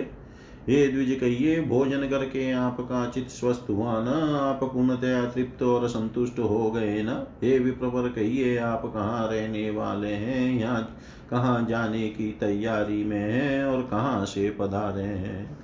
हे 0.68 0.88
द्विज 0.88 1.18
कहिए, 1.20 1.60
भोजन 1.60 2.08
करके 2.08 2.52
आपका 2.52 3.08
चित 3.08 3.28
स्वस्थ 3.28 3.66
हुआ 3.70 4.04
न? 4.04 4.08
आप 4.40 4.60
पुण्यतया 4.64 5.26
तृप्त 5.26 5.62
और 5.62 5.88
संतुष्ट 5.88 6.38
हो 6.38 6.70
गए 6.70 7.02
न? 7.02 7.08
हे 7.42 7.58
विप्रवर 7.58 8.08
कहिए, 8.08 8.56
आप 8.56 8.82
कहाँ 8.94 9.28
रहने 9.30 9.70
वाले 9.70 10.12
हैं? 10.12 10.60
यहाँ 10.60 10.98
कहाँ 11.30 11.66
जाने 11.68 12.08
की 12.08 12.36
तैयारी 12.40 13.04
में 13.04 13.32
है 13.32 13.64
और 13.64 13.82
कहाँ 13.82 14.24
से 14.24 14.50
पधारे 14.50 15.02
हैं? 15.02 15.58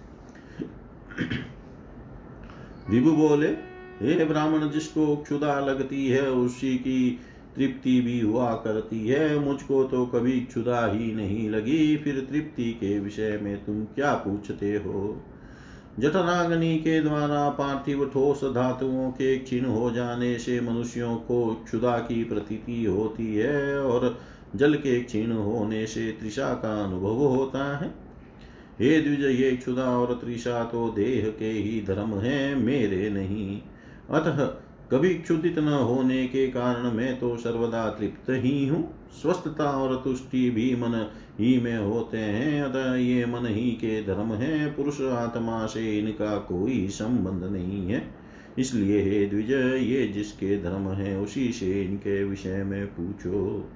विभु 2.90 3.10
बोले 3.12 3.65
हे 4.02 4.24
ब्राह्मण, 4.24 4.70
जिसको 4.70 5.16
क्षुदा 5.16 5.60
लगती 5.60 6.08
है, 6.08 6.30
उसी 6.30 6.76
की 6.78 7.18
तृप्ति 7.56 8.00
भी 8.00 8.20
हुआ 8.20 8.52
करती 8.52 9.08
है। 9.08 9.38
मुझको 9.38 9.84
तो 9.84 10.06
कभी 10.06 10.40
क्षुदा 10.40 10.86
ही 10.86 11.12
नहीं 11.12 11.50
लगी। 11.50 11.96
फिर 11.96 12.26
तृप्ति 12.30 12.64
के 12.64 12.98
विषय 13.00 13.38
में 13.42 13.64
तुम 13.64 13.84
क्या 13.84 14.14
पूछते 14.14 14.76
हो? 14.76 15.22
जठराग्नि 15.98 16.76
के 16.76 17.00
द्वारा 17.00 17.48
पार्थिव 17.48 18.10
ठोस 18.14 18.44
धातुओं 18.44 19.10
के 19.10 19.38
क्षीण 19.38 19.64
हो 19.64 19.90
जाने 19.90 20.38
से 20.38 20.60
मनुष्यों 20.60 21.16
को 21.16 21.54
क्षुदा 21.54 21.98
की 21.98 22.24
प्रतीति 22.24 22.84
होती 22.84 23.34
है 23.34 23.82
और 23.82 24.18
जल 24.56 24.74
के 24.74 25.00
क्षीण 25.00 25.32
होने 25.32 25.86
से 25.86 26.12
त्रिषा 26.12 26.48
का 26.48 26.84
अनुभव 26.84 27.14
होता 27.14 27.78
है। 27.78 27.94
हे 28.80 29.00
द्विज 29.00 29.40
ये 29.40 29.50
क्षुदा 29.56 29.98
और 29.98 30.14
त्रिषा 30.14 30.64
तो 30.64 30.88
देह 30.90 31.30
के 31.38 31.50
ही 31.50 31.84
धर्म 31.86 32.18
है, 32.18 32.54
मेरे 32.54 33.10
नहीं। 33.10 33.60
अतः 34.10 34.44
कभी 34.90 35.14
क्षुदित 35.14 35.58
न 35.58 35.68
होने 35.68 36.26
के 36.26 36.46
कारण 36.46 36.92
मैं 36.92 37.18
तो 37.18 37.36
सर्वदा 37.36 37.88
तृप्त 37.88 38.26
ही 38.30 38.66
हूँ। 38.68 39.08
स्वस्थता 39.22 39.64
और 39.64 40.00
तुष्टि 40.04 40.50
भी 40.50 40.76
मन 40.76 41.10
ही 41.40 41.60
में 41.60 41.78
होते 41.78 42.18
हैं। 42.18 42.62
अतः 42.62 42.94
ये 42.94 43.26
मन 43.26 43.46
ही 43.46 43.70
के 43.70 44.02
धर्म 44.02 44.32
है। 44.32 44.66
पुरुष 44.66 45.00
आत्मा 45.00 45.66
से 45.66 45.98
इनका 45.98 46.36
कोई 46.36 46.88
संबंध 46.88 47.50
नहीं 47.52 47.90
है। 47.90 48.14
इसलिए 48.58 49.02
हे 49.02 49.26
द्विज, 49.26 49.50
ये 49.82 50.06
जिसके 50.06 50.62
धर्म 50.62 50.88
है, 50.88 51.18
उसी 51.18 51.52
से 51.52 51.82
इनके 51.82 52.24
विषय 52.24 52.64
में 52.64 52.86
पूछो। 52.86 53.70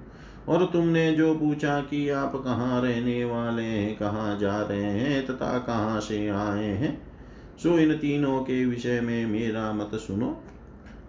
और 0.48 0.66
तुमने 0.66 1.12
जो 1.12 1.34
पूछा 1.34 1.80
कि 1.80 2.08
आप 2.08 2.32
कहाँ 2.34 2.82
रहने 2.82 3.24
वाले 3.24 3.62
हैं, 3.62 3.96
कहाँ 3.96 4.38
जा 4.38 4.62
रहे 4.62 4.82
हैं, 4.82 5.26
तथा 5.26 5.58
कहाँ 5.58 6.00
से 6.00 6.28
आए 6.28 6.64
हैं 6.64 7.09
सो 7.62 7.78
इन 7.78 7.92
तीनों 7.94 8.40
के 8.40 8.66
विषय 8.66 9.00
में 9.00 9.26
मेरा 9.26 9.72
मत 9.72 9.90
सुनो। 9.94 10.42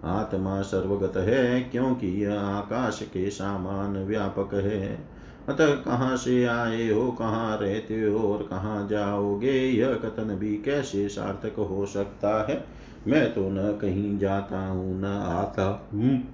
आत्मा 0.03 0.61
सर्वगत 0.61 1.17
है, 1.17 1.61
क्योंकि 1.61 2.07
यह 2.25 2.39
आकाश 2.39 2.99
के 3.03 3.29
सामान 3.29 3.97
व्यापक 3.97 4.53
है। 4.53 5.07
अतः 5.49 5.75
कहाँ 5.75 6.17
से 6.17 6.45
आए 6.45 6.89
हो, 6.89 7.11
कहाँ 7.11 7.57
रहते 7.57 8.01
हो 8.03 8.33
और 8.33 8.43
कहाँ 8.43 8.87
जाओगे, 8.87 9.67
यह 9.67 9.93
कथन 9.93 10.35
भी 10.35 10.57
कैसे 10.57 11.09
सार्थक 11.09 11.55
हो 11.59 11.85
सकता 11.85 12.47
है? 12.49 12.65
मैं 13.07 13.33
तो 13.33 13.49
न 13.49 13.77
कहीं 13.81 14.17
जाता 14.19 14.65
हूँ, 14.67 15.01
न 15.01 15.05
आता 15.05 15.89
हूँ 15.93 16.33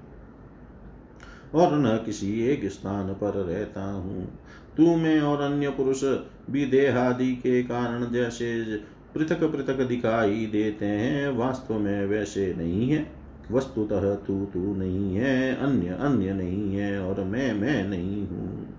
और 1.55 1.77
न 1.77 1.97
किसी 2.05 2.41
एक 2.41 2.65
स्थान 2.65 3.13
पर 3.13 3.33
रहता 3.33 3.83
हूँ। 3.83 4.39
तू 4.77 4.95
में 4.95 5.21
और 5.21 5.41
अन्य 5.41 5.69
पुरुष 5.69 6.03
भी 6.49 6.65
देहादि 6.65 7.31
के 7.35 7.63
कारण 7.63 8.11
जैसे 8.11 8.65
पृथक 9.15 9.43
पृथक 9.43 9.81
दिखाई 9.81 10.45
देते 10.51 10.85
हैं, 10.85 11.29
वास्तव 11.29 11.79
में 11.79 12.05
वैसे 12.05 12.53
नहीं 12.57 12.89
है। 12.89 13.11
वस्तुतः 13.51 14.15
तू 14.15 14.45
तू 14.45 14.75
नहीं 14.75 15.15
है, 15.15 15.55
अन्य 15.55 15.87
अन्य 15.87 16.33
नहीं 16.33 16.75
है 16.75 16.99
और 16.99 17.23
मैं 17.23 17.53
मैं 17.53 17.87
नहीं 17.87 18.27
हूँ। 18.27 18.77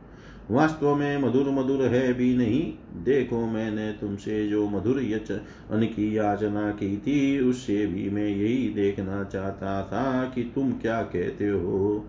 वास्तव 0.51 0.95
में 0.95 1.19
मधुर 1.19 1.51
मधुर 1.51 1.83
है 1.83 2.12
भी 2.12 2.37
नहीं। 2.37 2.73
देखो 3.05 3.47
मैंने 3.47 3.93
तुमसे 3.93 4.49
जो 4.49 4.69
मधुर 4.69 5.03
यचन 5.03 5.85
की 5.85 6.19
याचना 6.19 6.71
की 6.71 6.97
थी, 6.97 7.41
उससे 7.41 7.87
भी 7.87 8.11
मैं 8.11 8.29
यही 8.29 8.69
देखना 8.69 9.25
चाहता 9.25 9.83
था 9.83 10.33
कि 10.35 10.43
तुम 10.55 10.73
क्या 10.73 11.03
कहते 11.03 11.49
हो। 11.49 12.05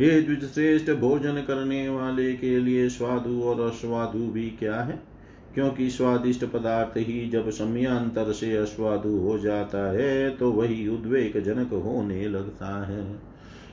ये 0.00 0.20
द्विजश्रेष्ठ 0.22 0.90
भोजन 0.90 1.44
करने 1.46 1.88
वाले 1.88 2.32
के 2.34 2.60
लिए 2.60 2.88
स्वादु 2.88 3.42
और 3.42 3.60
अस्वादु 3.60 4.18
भी 4.18 4.50
क्या 4.50 4.80
है? 4.80 5.13
क्योंकि 5.54 5.88
स्वादिष्ट 5.90 6.44
पदार्थ 6.44 6.96
ही 6.98 7.28
जब 7.30 7.50
समयांतर 7.50 8.32
से 8.32 8.56
अस्वादु 8.56 9.16
हो 9.18 9.38
जाता 9.38 9.90
है 9.92 10.30
तो 10.30 10.50
वही 10.52 10.88
उद्वेग 10.88 11.38
जनक 11.44 11.72
होने 11.84 12.26
लगता 12.28 12.84
है। 12.86 13.04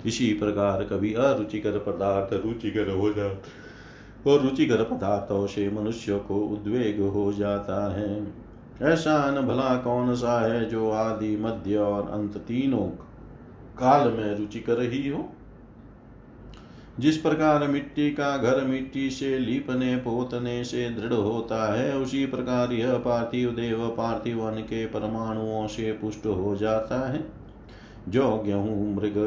इसी 0.05 0.33
प्रकार 0.33 0.83
कभी 0.83 1.13
अरुचिकर 1.13 1.77
पदार्थ 1.79 2.33
रुचिकर 2.45 2.89
हो 2.89 3.11
जाता 3.13 4.31
और 4.31 4.41
रुचिकर 4.41 4.83
पदार्थों 4.83 5.45
से 5.47 5.69
मनुष्य 5.69 6.17
को 6.17 6.39
उद्वेग 6.47 7.01
हो 7.01 7.31
जाता 7.33 7.93
है। 7.93 8.27
ऐसा 8.83 9.31
न 9.31 9.41
भला 9.41 9.75
कौन 9.75 10.15
सा 10.15 10.39
है 10.41 10.65
जो 10.69 10.89
आदि, 10.91 11.35
मध्य 11.37 11.77
और 11.77 12.09
अंत 12.09 12.37
तीनों 12.37 12.85
काल 13.77 14.11
में 14.11 14.37
रुचिकर 14.37 14.81
ही 14.83 15.07
हो? 15.09 15.29
जिस 16.99 17.17
प्रकार 17.17 17.67
मिट्टी 17.67 18.11
का 18.11 18.37
घर 18.37 18.65
मिट्टी 18.65 19.09
से 19.09 19.39
लीपने 19.39 19.95
पोतने 19.95 20.63
से 20.63 20.89
दृढ़ 20.89 21.13
होता 21.13 21.73
है, 21.73 21.97
उसी 21.97 22.25
प्रकार 22.25 22.73
यह 22.73 22.93
पार्थिव 22.93 23.51
देव 23.51 23.87
पार्थिव 23.87 24.49
के 24.49 24.85
परमाणुओं 24.85 25.67
से 25.67 25.91
पुष्ट 25.91 26.25
हो 26.25 26.55
जाता 26.55 27.09
है। 27.09 27.40
जो 28.09 28.37
गेहूँ, 28.37 28.95
मृग, 28.95 29.17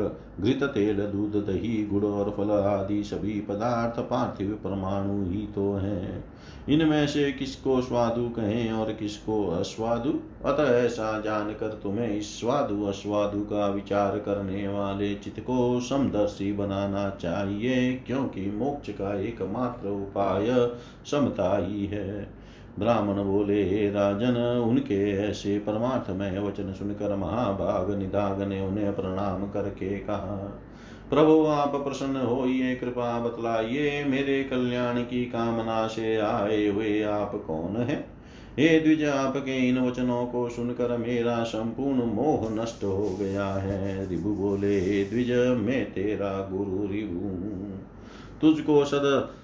घृत, 0.40 0.62
तेल, 0.64 0.96
दूध, 1.06 1.44
दही, 1.46 1.86
गुड़ 1.86 2.04
और 2.04 2.30
फल 2.30 2.50
आदि 2.50 3.02
सभी 3.04 3.40
पदार्थ 3.40 4.00
पार्थिव 4.00 4.58
परमाणु 4.64 5.30
ही 5.30 5.46
तो 5.54 5.72
हैं। 5.72 6.24
इनमें 6.68 7.06
से 7.06 7.32
किसको 7.32 7.80
स्वादु 7.82 8.28
कहें 8.28 8.72
और 8.72 8.92
किसको 8.92 9.46
अस्वादु 9.48 10.12
अतः 10.44 10.70
ऐसा 10.76 11.20
जानकर 11.20 11.68
तुम्हें 11.82 12.08
इस 12.08 12.40
स्वादु 12.40 12.84
अस्वादु 12.84 13.40
का 13.40 13.66
विचार 13.68 14.18
करने 14.18 14.68
वाले 14.68 15.14
चित्त 15.14 15.40
को 15.40 15.80
समदर्शी 15.80 16.52
बनाना 16.52 17.08
चाहिए, 17.10 17.92
क्योंकि 18.06 18.50
मोक्ष 18.50 18.90
का 18.90 19.14
एकमात्र 19.20 19.88
उपाय 19.88 20.70
समता 21.10 21.56
ही 21.66 21.86
है। 21.86 22.43
ब्राह्मण 22.78 23.24
बोले, 23.24 23.90
राजन, 23.90 24.64
उनके 24.68 25.10
ऐसे 25.10 25.58
परमार्थमय 25.58 26.38
वचन 26.38 26.72
सुनकर 26.72 27.16
महाभाग 27.16 27.98
निदाग 27.98 28.42
ने 28.42 28.60
उन्हें 28.60 28.96
प्रणाम 28.96 29.50
करके 29.50 29.98
कहा, 29.98 30.60
प्रभु, 31.10 31.46
आप 31.46 31.74
प्रसन्न 31.74 32.16
हो 32.16 32.46
ये 32.46 32.74
कृपा 32.74 33.20
बतलाइए, 33.20 34.04
मेरे 34.04 34.44
कल्याण 34.44 35.00
की 35.00 35.24
कामना 35.24 35.86
से 35.86 36.16
आए 36.16 36.66
हुए 36.66 37.02
आप 37.02 37.44
कौन 37.46 37.76
है? 37.76 38.14
हे 38.58 38.80
द्विज, 38.80 39.04
आपके 39.04 39.68
इन 39.68 39.78
वचनों 39.78 40.26
को 40.26 40.48
सुनकर 40.48 40.96
मेरा 40.96 41.42
संपूर्ण 41.42 42.04
मोह 42.04 42.62
नष्ट 42.62 42.84
हो 42.84 43.16
गया 43.20 43.46
है। 43.46 44.08
रिभु 44.10 44.28
बोले, 44.28 45.04
द्विज, 45.04 45.30
मैं 45.58 45.92
तेरा 45.92 46.48
गुरु 46.52 46.92
रिभु 46.92 47.28
तुझको 48.40 48.84
सद 48.84 49.34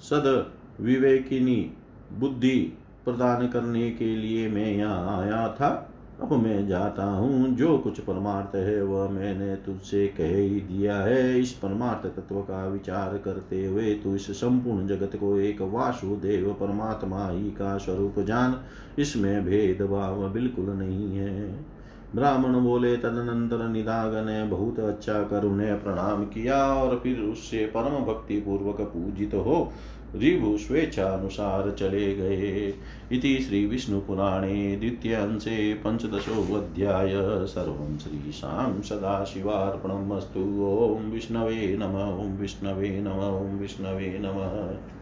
सद 0.00 0.52
विवेकिनी 0.80 1.70
बुद्धि 2.12 2.58
प्रदान 3.04 3.46
करने 3.48 3.90
के 3.90 4.16
लिए 4.16 4.48
मैं 4.48 4.72
यहाँ 4.76 5.20
आया 5.20 5.48
था। 5.48 5.92
अब 6.22 6.32
मैं 6.32 6.66
जाता 6.68 7.04
हूँ, 7.04 7.48
जो 7.48 7.78
कुछ 7.78 8.00
परमार्थ 8.00 8.54
है 8.56 8.82
वह 8.82 9.08
मैंने 9.08 9.56
तुझसे 9.56 10.06
कह 10.06 10.36
ही 10.36 10.60
दिया 10.60 10.96
है। 10.96 11.40
इस 11.40 11.52
परमार्थ 11.52 12.06
तत्व 12.06 12.40
का 12.40 12.66
विचार 12.66 13.18
करते 13.18 13.64
हुए 13.66 13.94
तू 13.94 14.14
इस 14.14 14.30
संपूर्ण 14.30 14.86
जगत 14.86 15.16
को 15.16 15.38
एक 15.38 15.62
वासुदेव 15.62 16.52
परमात्मा 16.52 17.28
ही 17.30 17.50
का 17.50 17.78
स्वरूप 17.78 18.18
जान। 18.18 18.60
इसमें 18.98 19.44
भेदभाव 19.44 20.28
बिल्कुल 20.28 20.70
नहीं 20.70 21.16
है। 21.16 21.75
ब्राह्मण 22.14 22.60
बोले, 22.60 22.96
तदनंतर 22.96 23.68
निदाग 23.68 24.14
ने 24.26 24.44
बहुत 24.44 24.78
अच्छा 24.80 25.22
कर 25.22 25.44
उन्हें 25.44 25.82
प्रणाम 25.82 26.24
किया 26.24 26.74
और 26.74 27.00
फिर 27.02 27.20
उससे 27.20 27.66
परम 27.66 28.04
भक्ति 28.04 28.40
पूर्वक 28.40 28.80
पूजित 28.80 29.34
हो, 29.34 29.72
ऋभु 30.16 30.58
स्वेच्छानुसार 30.58 31.70
चले 31.70 32.14
गए। 32.14 32.74
इति 33.12 33.38
श्रीविष्णुपुराणे 33.38 34.76
द्वितीयांशे 34.76 35.74
पञ्चदशोऽध्याय 35.74 37.12
सर्वं 37.46 37.98
श्रीशां 37.98 38.82
सदाशिवार्पणम् 38.82 40.12
अस्तु 40.12 40.40
ॐ 40.40 41.10
विष्णवे 41.10 41.76
नम 41.76 41.96
ॐ 42.22 42.36
विष्णवे 42.40 43.00
नम 43.00 43.20
ॐ 43.20 43.58
विष्णवे 43.58 44.18
नमः। 44.18 44.95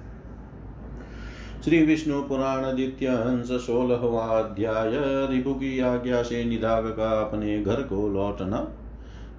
श्री 1.64 1.82
विष्णु 1.82 2.22
पुराण 2.22 2.62
द्वितीय 2.62 3.08
अंश 3.08 3.46
सोलहवा 3.46 4.20
अध्याय 4.20 5.52
की 5.52 5.80
आज्ञा 5.80 6.22
से 6.22 6.44
निदाग 6.44 6.86
का 6.86 7.20
अपने 7.20 7.62
घर 7.62 7.74
को 7.74 8.08
लौटना 8.08 8.68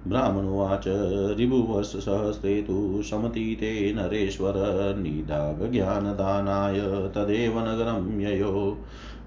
ब्राह्मणोवाच 0.06 0.84
रिभुवत्सहस्ते 1.38 2.62
तु 2.62 3.02
समतीते 3.02 3.94
नरेश्वर 3.96 4.54
निदागज्ञानदानाय 4.98 6.80
तदेव 7.14 7.58
नगरं 7.58 8.20
ययो। 8.20 8.78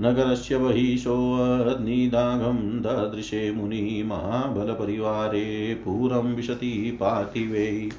नगरस्य 0.02 0.58
बहिषोऽनिदाघं 0.58 2.82
ददृशे 2.82 3.52
मुनि 3.52 4.04
महाबलपरिवारे 4.06 5.82
पुरं 5.86 6.36
विशति 6.36 6.98
पार्थिवे। 7.00 7.90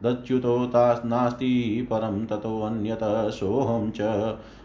दच्युतो 0.05 0.71
नास्ति 1.07 1.87
परं 1.91 2.27
ततोऽन्यत 2.27 3.01
सोऽहं 3.33 3.91
च 3.91 4.01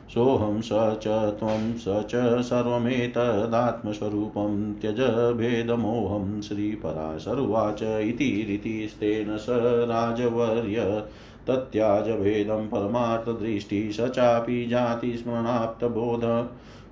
सोऽहं 0.10 0.62
स 0.62 0.70
च 1.04 1.08
त्वं 1.40 1.78
स 1.78 1.84
च 2.10 2.16
सर्वमेतदात्मस्वरूपं 2.44 4.74
त्यज 4.82 5.00
भेदमोहं 5.38 6.42
श्रीपराशरुवाच 6.42 7.84
इति 7.84 8.46
रीतिस्तेन 8.50 9.38
स 9.38 9.46
राजवर्य 9.92 11.04
तत्याजभेदं 11.48 12.68
परमार्थदृष्टि 12.68 13.94
स 13.94 14.10
चापि 14.10 14.66
जातिस्मरणाप्तबोध 14.66 16.22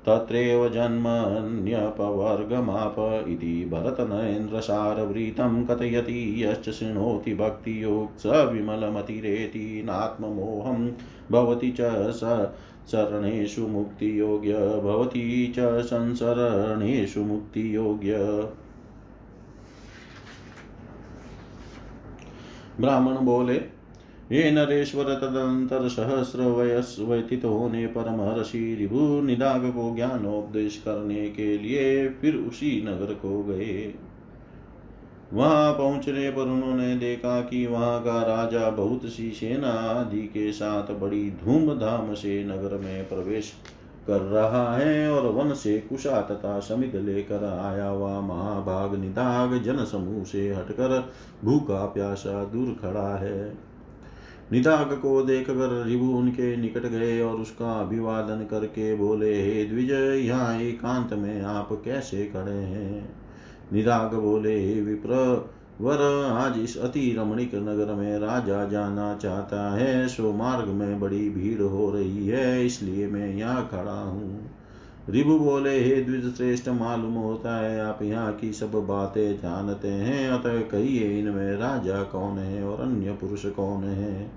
तत्रैव 0.07 0.69
जन्मन्यपवर्गमाप 0.69 2.95
इति 3.27 3.69
भरतनरेन्द्रसारवृतं 3.71 5.65
कथयति 5.65 6.35
यश्च 6.37 6.69
शृणोति 6.69 7.33
भक्तियोग 7.33 8.19
स 8.19 8.25
विमलमतिरेति 8.53 9.83
नात्ममोहं 9.85 10.91
भवति 11.31 11.75
च 11.79 12.11
स 12.13 12.23
शरणेषु 12.87 13.67
मुक्तियोग्य 13.67 14.53
भवति 14.83 15.53
च 15.57 15.59
संसरणेषु 15.81 17.19
मुक्तियोग्य। 17.19 18.17
ब्राह्मण 22.79 23.15
बोले 23.15 23.55
ये 24.31 24.51
नरेश्वर 24.51 25.03
तदंतर 25.03 25.87
सहस्र 25.89 26.41
वयस 26.41 26.95
व्यतीत 26.99 27.45
होने 27.45 27.87
पर 27.87 28.09
महर्षि 28.09 28.75
रिभु 28.79 29.21
निदाग 29.21 29.65
को 29.65 29.95
ज्ञानोपदेश 29.95 30.77
करने 30.77 31.29
के 31.29 31.57
लिए 31.57 32.09
फिर 32.09 32.35
उसी 32.35 32.81
नगर 32.81 33.13
को 33.13 33.43
गए। 33.43 33.93
वहाँ 35.33 35.73
पहुँचने 35.73 36.29
पर 36.29 36.41
उन्होंने 36.41 36.95
देखा 36.95 37.41
कि 37.41 37.67
वहाँ 37.67 38.01
का 38.01 38.21
राजा 38.21 38.69
बहुत 38.69 39.01
सी 39.05 39.31
सेना 39.31 39.67
आदि 39.67 40.21
के 40.21 40.51
साथ 40.51 40.93
बड़ी 40.93 41.31
धूमधाम 41.31 42.13
से 42.13 42.43
नगर 42.43 42.77
में 42.77 43.09
प्रवेश 43.09 43.53
कर 44.07 44.21
रहा 44.21 44.77
है 44.77 45.11
और 45.11 45.25
वन 45.25 45.53
से 45.53 45.79
कुशा 45.79 46.21
तथा 46.21 46.59
समित 46.59 46.95
लेकर 46.95 47.43
आया 47.65 47.87
हुआ 47.87 48.21
महाभाग 48.21 48.95
निदाग 48.95 49.63
जन 49.63 49.85
समूह 49.85 50.23
से 50.23 50.53
हटकर 50.53 51.11
भूखा 51.45 51.85
प्यासा 51.85 52.45
दूर 52.45 52.75
खड़ा 52.81 53.17
है। 53.17 53.57
निदाग 54.51 54.93
को 54.93 55.21
देखकर 55.21 55.85
रिभु 55.85 56.05
उनके 56.05 56.57
निकट 56.57 56.81
गए 56.81 57.21
और 57.21 57.35
उसका 57.35 57.79
अभिवादन 57.79 58.47
करके 58.51 58.95
बोले, 58.95 59.43
हे 59.43 59.65
द्विजय, 59.65 60.17
यहाँ 60.17 60.59
एकांत 60.59 61.13
में 61.13 61.41
आप 61.41 61.69
कैसे 61.85 62.25
खड़े 62.25 62.51
हैं? 62.51 63.20
निदाग 63.73 64.13
बोले, 64.13 64.81
विप्र, 64.81 65.09
वर 65.81 66.01
आज 66.31 66.57
इस 66.59 66.77
अति 66.77 67.15
रमणीक 67.17 67.55
नगर 67.55 67.93
में 67.93 68.19
राजा 68.19 68.63
जाना 68.65 69.13
चाहता 69.15 69.61
है। 69.75 70.07
सो 70.07 70.31
मार्ग 70.31 70.67
में 70.69 70.99
बड़ी 70.99 71.29
भीड़ 71.29 71.61
हो 71.61 71.89
रही 71.91 72.27
है, 72.27 72.65
इसलिए 72.65 73.07
मैं 73.07 73.35
यहाँ 73.35 73.67
खड़ा 73.71 73.99
हूँ। 74.01 74.49
रिभु 75.09 75.37
बोले, 75.39 75.79
हे 75.79 76.01
द्विज 76.01 76.35
श्रेष्ठ 76.37 76.69
मालूम 76.69 77.13
होता 77.13 77.55
है 77.57 77.79
आप 77.81 78.01
यहाँ 78.01 78.33
की 78.33 78.51
सब 78.53 78.71
बातें 78.87 79.37
जानते 79.37 79.87
हैं। 79.87 80.29
अतः 80.29 80.61
कहिए, 80.61 81.19
इनमें 81.19 81.55
राजा 81.57 82.03
कौन 82.03 82.37
है 82.37 82.63
और 82.63 82.81
अन्य 82.81 83.11
पुरुष 83.11 83.45
कौन 83.45 83.83
है? 83.83 84.31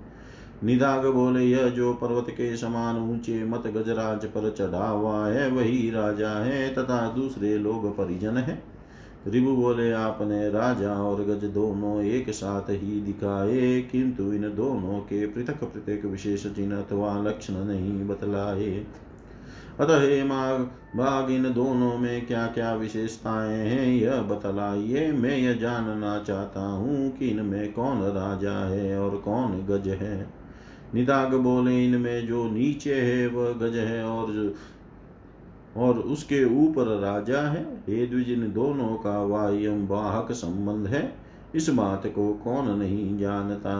निदाग 0.63 1.05
बोले, 1.05 1.43
यह 1.43 1.67
जो 1.69 1.93
पर्वत 1.93 2.29
के 2.29 2.55
समान 2.57 2.97
ऊँचे 3.11 3.43
मत 3.43 3.67
गजराज 3.67 4.25
पर 4.25 4.49
चढ़ा 4.51 4.87
हुआ 4.87 5.27
है, 5.27 5.49
वही 5.49 5.89
राजा 5.91 6.29
है 6.29 6.73
तथा 6.73 7.07
दूसरे 7.15 7.57
लोग 7.57 7.97
परिजन 7.97 8.37
है। 8.37 8.74
रिभु 9.27 9.51
बोले, 9.51 9.91
आपने 9.91 10.49
राजा 10.49 10.91
और 10.93 11.23
गज 11.23 11.43
दोनों 11.43 12.01
एक 12.01 12.29
साथ 12.29 12.69
ही 12.69 13.01
दिखाए, 13.01 13.81
किंतु 13.81 14.33
इन 14.33 14.41
दोनों 14.41 14.99
के 14.99 15.25
पृथक 15.27 15.63
पृथक 15.63 16.05
विशेष 16.05 16.45
चिन्ह 16.47 16.75
अथवा 16.77 17.17
लक्षण 17.21 17.53
नहीं 17.53 18.07
बतलाए। 18.07 18.85
अतः 19.79 20.01
हे 20.01 20.23
भाग 20.95 21.31
इन 21.31 21.43
दोनों 21.53 21.97
में 21.97 22.25
क्या 22.25 22.45
क्या 22.47 22.73
विशेषताएँ 22.75 23.57
हैं, 23.67 23.87
यह 23.87 24.21
बतलाइए। 24.21 25.11
मैं 25.11 25.37
यह 25.37 25.53
जानना 25.53 26.17
चाहता 26.19 26.61
हूँ 26.61 27.09
कि 27.17 27.27
इनमें 27.27 27.73
कौन 27.73 28.01
राजा 28.01 28.57
है 28.67 28.99
और 28.99 29.17
कौन 29.17 29.57
गज 29.69 29.87
है। 29.87 30.27
निदाग 30.95 31.33
बोले, 31.33 31.85
इनमें 31.85 32.27
जो 32.27 32.43
नीचे 32.49 32.93
है, 32.93 33.27
वह 33.27 33.51
गज 33.53 33.75
है 33.75 34.03
और 34.03 34.53
और 35.77 35.99
उसके 35.99 36.67
ऊपर 36.67 36.83
राजा 36.83 37.41
है। 37.41 37.63
हे 37.63 38.07
द्विजिन, 38.07 38.53
दोनों 38.53 38.95
का 38.95 39.23
वायम 39.23 39.87
वाहक 39.87 40.31
संबंध 40.31 40.87
है। 40.87 41.25
इस 41.55 41.69
बात 41.69 42.07
को 42.07 42.33
कौन 42.33 42.79
नहीं 42.79 43.17
जानता? 43.17 43.73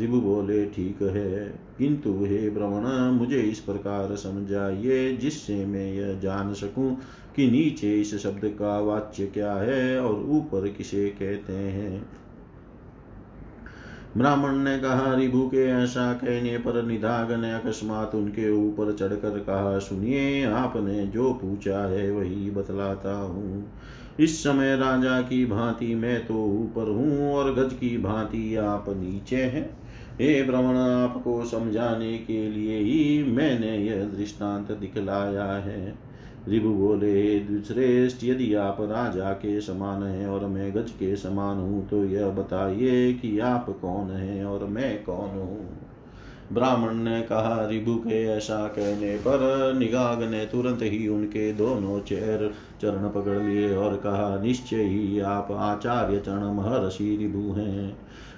रिभु 0.00 0.20
बोले, 0.20 0.66
ठीक 0.66 1.02
है। 1.02 1.54
किंतु 1.78 2.24
हे 2.24 2.50
भ्रमण 2.50 3.18
मुझे 3.18 3.40
इस 3.40 3.60
प्रकार 3.60 4.16
समझाइए, 4.16 5.16
जिससे 5.16 5.66
मैं 5.66 5.92
यह 5.92 6.20
जान 6.20 6.54
सकूँ 6.54 6.98
कि 7.36 7.50
नीचे 7.50 8.00
इस 8.00 8.14
शब्द 8.14 8.44
का 8.44 8.80
वाच्य 8.80 9.26
क्या 9.26 9.52
है 9.52 10.00
और 10.00 10.14
ऊपर 10.14 10.68
किसे 10.68 11.08
कहते 11.08 11.52
हैं। 11.52 12.21
ब्राह्मण 14.16 14.56
ने 14.56 14.78
कहा 14.78 15.14
रिभु 15.14 15.42
के 15.48 15.64
ऐसा 15.66 16.12
कहने 16.12 16.58
पर 16.58 16.82
निधाग 16.82 17.32
ने 17.32 17.52
अकस्मात 17.52 18.14
उनके 18.14 18.50
ऊपर 18.50 18.92
चढ़कर 18.92 19.38
कहा, 19.38 19.78
सुनिए, 19.78 20.44
आपने 20.44 21.06
जो 21.06 21.32
पूछा 21.32 21.78
है 21.88 22.10
वही 22.10 22.50
बतलाता 22.50 23.14
हूँ। 23.14 23.72
इस 24.20 24.44
समय 24.44 24.76
राजा 24.76 25.20
की 25.20 25.46
भांति 25.46 25.94
मैं 25.94 26.26
तो 26.26 26.34
ऊपर 26.34 26.90
हूँ 26.90 27.34
और 27.34 27.52
गज 27.54 27.72
की 27.72 27.98
भांति 27.98 28.56
आप 28.56 28.84
नीचे 28.88 29.36
हैं। 29.36 29.78
हे 30.20 30.42
भ्रमण 30.42 30.76
आपको 30.76 31.44
समझाने 31.44 32.18
के 32.18 32.48
लिए 32.50 32.78
ही 32.78 33.22
मैंने 33.32 33.76
यह 33.78 34.04
दृष्टांत 34.04 34.72
दिखलाया 34.72 35.44
है। 35.44 36.11
रिभु 36.48 36.68
बोले 36.68 37.40
दुश्रेष्ठ 37.40 38.24
यदि 38.24 38.54
आप 38.54 38.76
राजा 38.80 39.32
के 39.32 39.60
समान 39.60 40.02
हैं 40.02 40.26
और 40.26 40.46
मैं 40.46 40.74
गज 40.74 40.90
के 40.90 41.16
समान 41.16 41.56
हूँ 41.56 41.88
तो 41.88 42.04
यह 42.04 42.26
बताइए 42.26 43.12
कि 43.12 43.38
आप 43.38 43.78
कौन 43.82 44.10
हैं 44.10 44.44
और 44.44 44.64
मैं 44.64 45.04
कौन 45.04 45.30
हूँ? 45.30 45.78
ब्राह्मण 46.52 46.94
ने 46.94 47.22
कहा, 47.22 47.66
रिभु 47.66 47.94
के 47.94 48.24
ऐसा 48.24 48.68
कहने 48.68 49.16
पर 49.16 49.72
निगाग 49.78 50.22
ने 50.22 50.46
तुरंत 50.46 50.78
ही 50.82 51.08
उनके 51.08 51.52
दोनों 51.52 52.00
चेहर 52.00 52.54
चरण 52.82 53.08
पकड़ 53.08 53.42
लिए 53.42 53.76
और 53.76 53.96
कहा, 53.96 54.42
निश्चय 54.42 54.82
ही 54.82 55.20
आप 55.20 55.52
आचार्य 55.52 56.18
चरण 56.18 56.54
महर्षि 56.54 57.16
रिभु 57.20 57.52
हैं। 57.52 57.96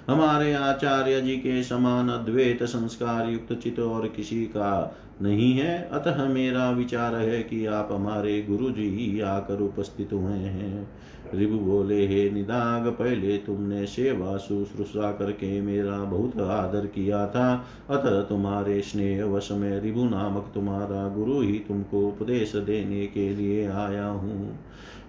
हमारे 0.09 0.53
आचार्य 0.53 1.21
जी 1.21 1.37
के 1.37 1.63
समान 1.63 2.09
अद्वैत, 2.09 2.63
संस्कार 2.63 3.29
युक्त 3.29 3.53
चित 3.53 3.79
और 3.79 4.07
किसी 4.07 4.45
का 4.45 4.97
नहीं 5.21 5.53
है। 5.53 5.89
अतः 5.91 6.29
मेरा 6.29 6.71
विचार 6.71 7.15
है 7.15 7.43
कि 7.43 7.65
आप 7.65 7.89
हमारे 7.91 8.41
गुरु 8.41 8.69
जी 8.71 8.89
ही 8.89 9.21
आकर 9.21 9.61
उपस्थित 9.61 10.13
हुए 10.13 10.33
हैं। 10.33 10.87
रिभु 11.33 11.57
बोले, 11.57 12.07
हे 12.07 12.29
निदाग, 12.29 12.87
पहले 12.87 13.37
तुमने 13.37 13.85
सेवा 13.85 14.37
शुश्रूषा 14.37 15.11
करके 15.11 15.61
मेरा 15.61 15.97
बहुत 16.03 16.39
आदर 16.39 16.85
किया 16.85 17.27
था। 17.27 17.65
अतः 17.89 18.21
तुम्हारे 18.21 18.81
स्नेह 18.81 19.25
वश 19.25 19.51
में 19.51 19.81
रिभु 19.81 20.03
नामक 20.03 20.51
तुम्हारा 20.53 21.07
गुरु 21.07 21.41
ही 21.41 21.53
तुमको 21.53 22.07
उपदेश 22.07 22.55
देने 22.55 23.05
के 23.05 23.29
लिए 23.35 23.67
आया 23.67 24.05
हूँ। 24.05 24.59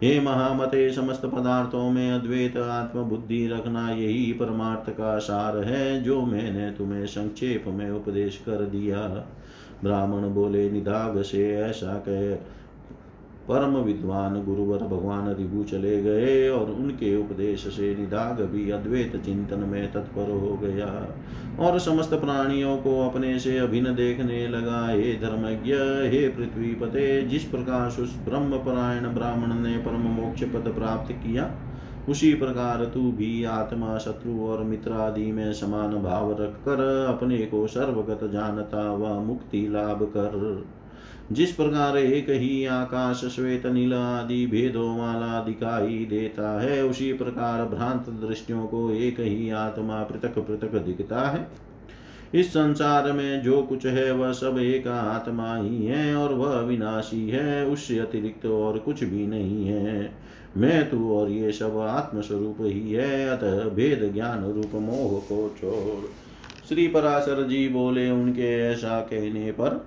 हे 0.02 0.20
महामते, 0.20 0.92
समस्त 0.92 1.26
पदार्थों 1.26 1.90
में 1.90 2.11
अद्वैत 2.12 2.57
आत्म 2.57 3.02
बुद्धि 3.02 3.46
रखना 3.46 3.90
यही 3.90 4.32
परमार्थ 4.32 4.90
का 4.90 5.18
सार 5.18 5.57
है, 5.59 6.02
जो 6.02 6.22
मैंने 6.26 6.70
तुम्हें 6.70 7.07
संक्षेप 7.07 7.64
में 7.66 7.90
उपदेश 7.90 8.36
कर 8.36 8.64
दिया। 8.64 9.26
ब्राह्मण 9.85 10.29
बोले 10.35 10.70
निदाग 10.70 11.22
से 11.22 11.51
ऐसा 11.57 11.95
कह। 12.09 12.35
परम 13.49 13.77
विद्वान 13.77 14.35
गुरुवर 14.45 14.79
भगवान 14.79 15.29
रिभु 15.35 15.62
चले 15.64 16.03
गए 16.03 16.49
और 16.49 16.70
उनके 16.70 17.14
उपदेश 17.16 17.66
से 17.66 17.95
निदाग 17.97 18.41
भी 18.41 18.70
अद्वैत 18.70 19.16
चिंतन 19.16 19.59
में 19.59 19.93
तत्पर 19.93 20.31
हो 20.31 20.57
गया 20.57 20.87
और 21.61 21.79
समस्त 21.79 22.14
प्राणियों 22.14 22.77
को 22.77 23.09
अपने 23.11 23.39
से 23.39 23.59
अभिन्न 23.59 23.95
देखने 23.95 24.47
लगा। 24.49 24.87
हे 24.89 25.12
धर्मज्ञ, 25.12 25.74
हे 26.09 26.29
पृथ्वी 26.29 26.74
पते 26.74 27.22
जिस 27.22 27.45
प्रकार 27.45 28.03
उस 28.03 28.16
ब्रह्म 28.24 28.59
परायण 28.59 29.14
ब्राह्मण 29.14 29.55
ने 29.55 29.77
परम 29.77 30.11
मोक्ष 30.12 30.45
पद 30.45 30.72
प्राप्त 30.77 31.12
किया 31.12 31.45
उसी 32.09 32.34
प्रकार 32.34 32.84
तू 32.84 33.12
भी 33.12 33.44
आत्मा, 33.44 33.98
शत्रु 33.98 34.40
और 34.40 34.64
मित्र 34.64 34.92
आदि 34.92 35.32
में 35.32 35.52
समान 35.52 36.02
भाव 36.02 36.42
रख 36.42 36.54
कर 36.57 37.07
अपने 37.09 37.38
को 37.38 37.66
सर्वगत 37.66 38.32
जानता 38.32 38.92
व 38.92 39.20
मुक्ति 39.20 39.68
लाभ 39.70 40.02
कर। 40.02 40.64
जिस 41.32 41.52
प्रकार 41.52 41.96
एक 41.96 42.26
ही 42.28 42.66
आकाश, 42.66 43.16
श्वेत, 43.16 43.66
नील 43.66 43.94
आदि 43.94 44.46
भेदों 44.46 44.98
वाला 44.98 45.42
दिखाई 45.42 46.07
देता 46.11 46.61
है, 46.61 46.84
उसी 46.84 47.12
प्रकार 47.12 47.64
भ्रांत 47.64 48.09
दृष्टियों 48.09 48.66
को 48.66 48.90
एक 48.90 49.20
ही 49.20 49.50
आत्मा 49.50 50.02
पृथक 50.02 50.38
पृथक 50.38 50.74
दिखता 50.74 51.20
है। 51.20 51.48
इस 52.34 52.50
संसार 52.50 53.12
में 53.12 53.42
जो 53.42 53.62
कुछ 53.62 53.86
है, 53.86 54.12
वह 54.12 54.32
सब 54.32 54.59
एक 54.59 54.88
आत्मा 54.88 55.57
ही 55.57 55.86
है 55.86 56.16
और 56.16 56.34
वह 56.34 56.61
विनाशी 56.61 57.28
है, 57.28 57.66
उससे 57.66 57.98
अतिरिक्त 57.98 58.46
और 58.46 58.78
कुछ 58.78 59.04
भी 59.04 59.26
नहीं 59.26 59.66
है। 59.66 60.26
मैं 60.57 60.90
तू 60.90 61.12
और 61.14 61.30
ये 61.30 61.52
सब 61.52 61.78
आत्मस्वरूप 61.78 62.57
ही 62.61 62.92
है, 62.92 63.28
अतः 63.28 63.68
भेद 63.68 64.11
ज्ञान 64.14 64.44
रूप 64.44 64.74
मोह 64.74 65.18
को 65.20 65.54
छोड़। 65.61 66.04
श्री 66.68 66.86
पराशर 66.88 67.42
जी 67.42 67.68
बोले 67.68 68.11
उनके 68.11 68.54
ऐसा 68.62 69.00
कहने 69.00 69.50
पर 69.52 69.84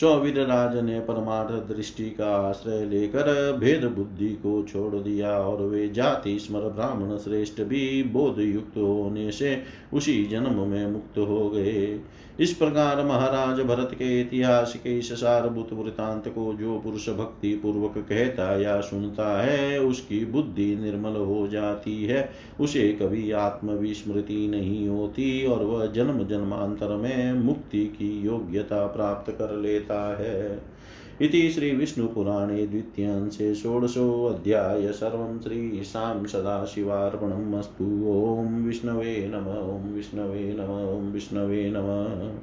सौविद 0.00 0.38
राज 0.38 0.76
ने 0.84 0.98
परमार्थ 1.00 1.74
दृष्टि 1.74 2.04
का 2.10 2.30
आश्रय 2.38 2.84
लेकर 2.84 3.52
भेद 3.52 3.84
बुद्धि 3.84 4.28
को 4.28 4.62
छोड़ 4.62 4.94
दिया 4.94 5.30
और 5.30 5.62
वे 5.62 5.88
जाति 5.88 6.38
स्मर 6.38 6.60
ब्राह्मण 6.60 7.16
श्रेष्ठ 7.16 7.62
भी 7.62 8.02
बोध 8.02 8.38
युक्त 8.38 8.76
होने 8.76 9.30
से 9.32 9.62
उसी 9.94 10.24
जन्म 10.24 10.60
में 10.68 10.86
मुक्त 10.86 11.18
हो 11.18 11.48
गए। 11.50 12.00
इस 12.40 12.52
प्रकार 12.52 13.04
महाराज 13.04 13.60
भरत 13.60 13.90
के 13.92 14.20
इतिहास 14.20 14.74
के 14.76 14.98
इस 14.98 15.12
सारभूत 15.12 15.72
वृतांत 15.72 16.28
को 16.28 16.54
जो 16.54 16.78
पुरुष 16.78 17.08
भक्ति 17.08 17.54
पूर्वक 17.54 17.94
कहता 17.98 18.60
या 18.60 18.80
सुनता 18.80 19.42
है, 19.42 19.80
उसकी 19.80 20.24
बुद्धि 20.24 20.76
निर्मल 20.76 21.16
हो 21.16 21.48
जाती 21.48 22.04
है। 22.04 22.30
उसे 22.60 22.92
कभी 22.92 23.30
आत्मविस्मृति 23.30 24.48
नहीं 24.48 24.88
होती 24.88 25.46
और 25.46 25.64
वह 25.64 25.86
जन्म 25.86 26.26
जन्मांतर 26.26 26.88
में 26.88 27.32
मुक्ति 27.32 27.86
की 27.86 28.22
योग्यता 28.26 28.86
प्राप्त 28.86 29.32
कर 29.32 29.56
लेता 29.56 30.16
है। 30.16 30.75
इति 31.20 31.50
श्रीविष्णुपुराणे 31.50 32.66
द्वितीयांशे 32.66 33.54
षोडशोऽध्याय 33.54 34.92
सर्वं 34.92 35.40
श्रीशां 35.40 36.26
सदाशिवार्पणम् 36.26 37.54
अस्तु। 37.54 37.84
ॐ 37.84 38.64
विष्णवे 38.64 39.32
नम, 39.34 39.46
ॐ 39.74 39.94
विष्णवे 39.94 40.56
नम, 40.58 40.98
ॐ 40.98 41.12
विष्णवे 41.12 41.72
नम। 41.76 42.38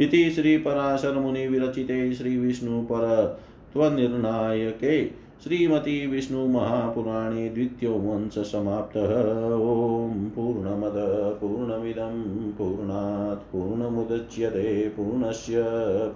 इति 0.00 0.30
श्रीपराशरमुनिविरचिते 0.30 2.14
श्रीविष्णुपर 2.14 3.40
त्वनिर्णायके 3.72 5.23
श्रीमती 5.44 6.06
विष्णुमहापुराणे 6.06 7.48
द्वितीयोवंश 7.48 8.38
समाप्तः। 8.38 9.54
ॐ 9.54 10.08
पूर्णमद, 10.08 10.92
पूर्णमिदं, 11.40 12.52
पूर्णात्, 12.52 13.52
पूर्णमुदच्यते, 13.52 14.88
पूर्णस्य, 14.88 15.64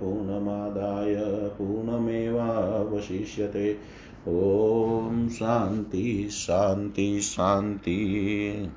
पूर्णमादाय, 0.00 1.44
पूर्णमेवावशिष्यते। 1.48 3.76
ॐ 4.28 5.28
शान्ति 5.28 6.28
शान्ति 6.30 7.20
शान्ति। 7.20 8.68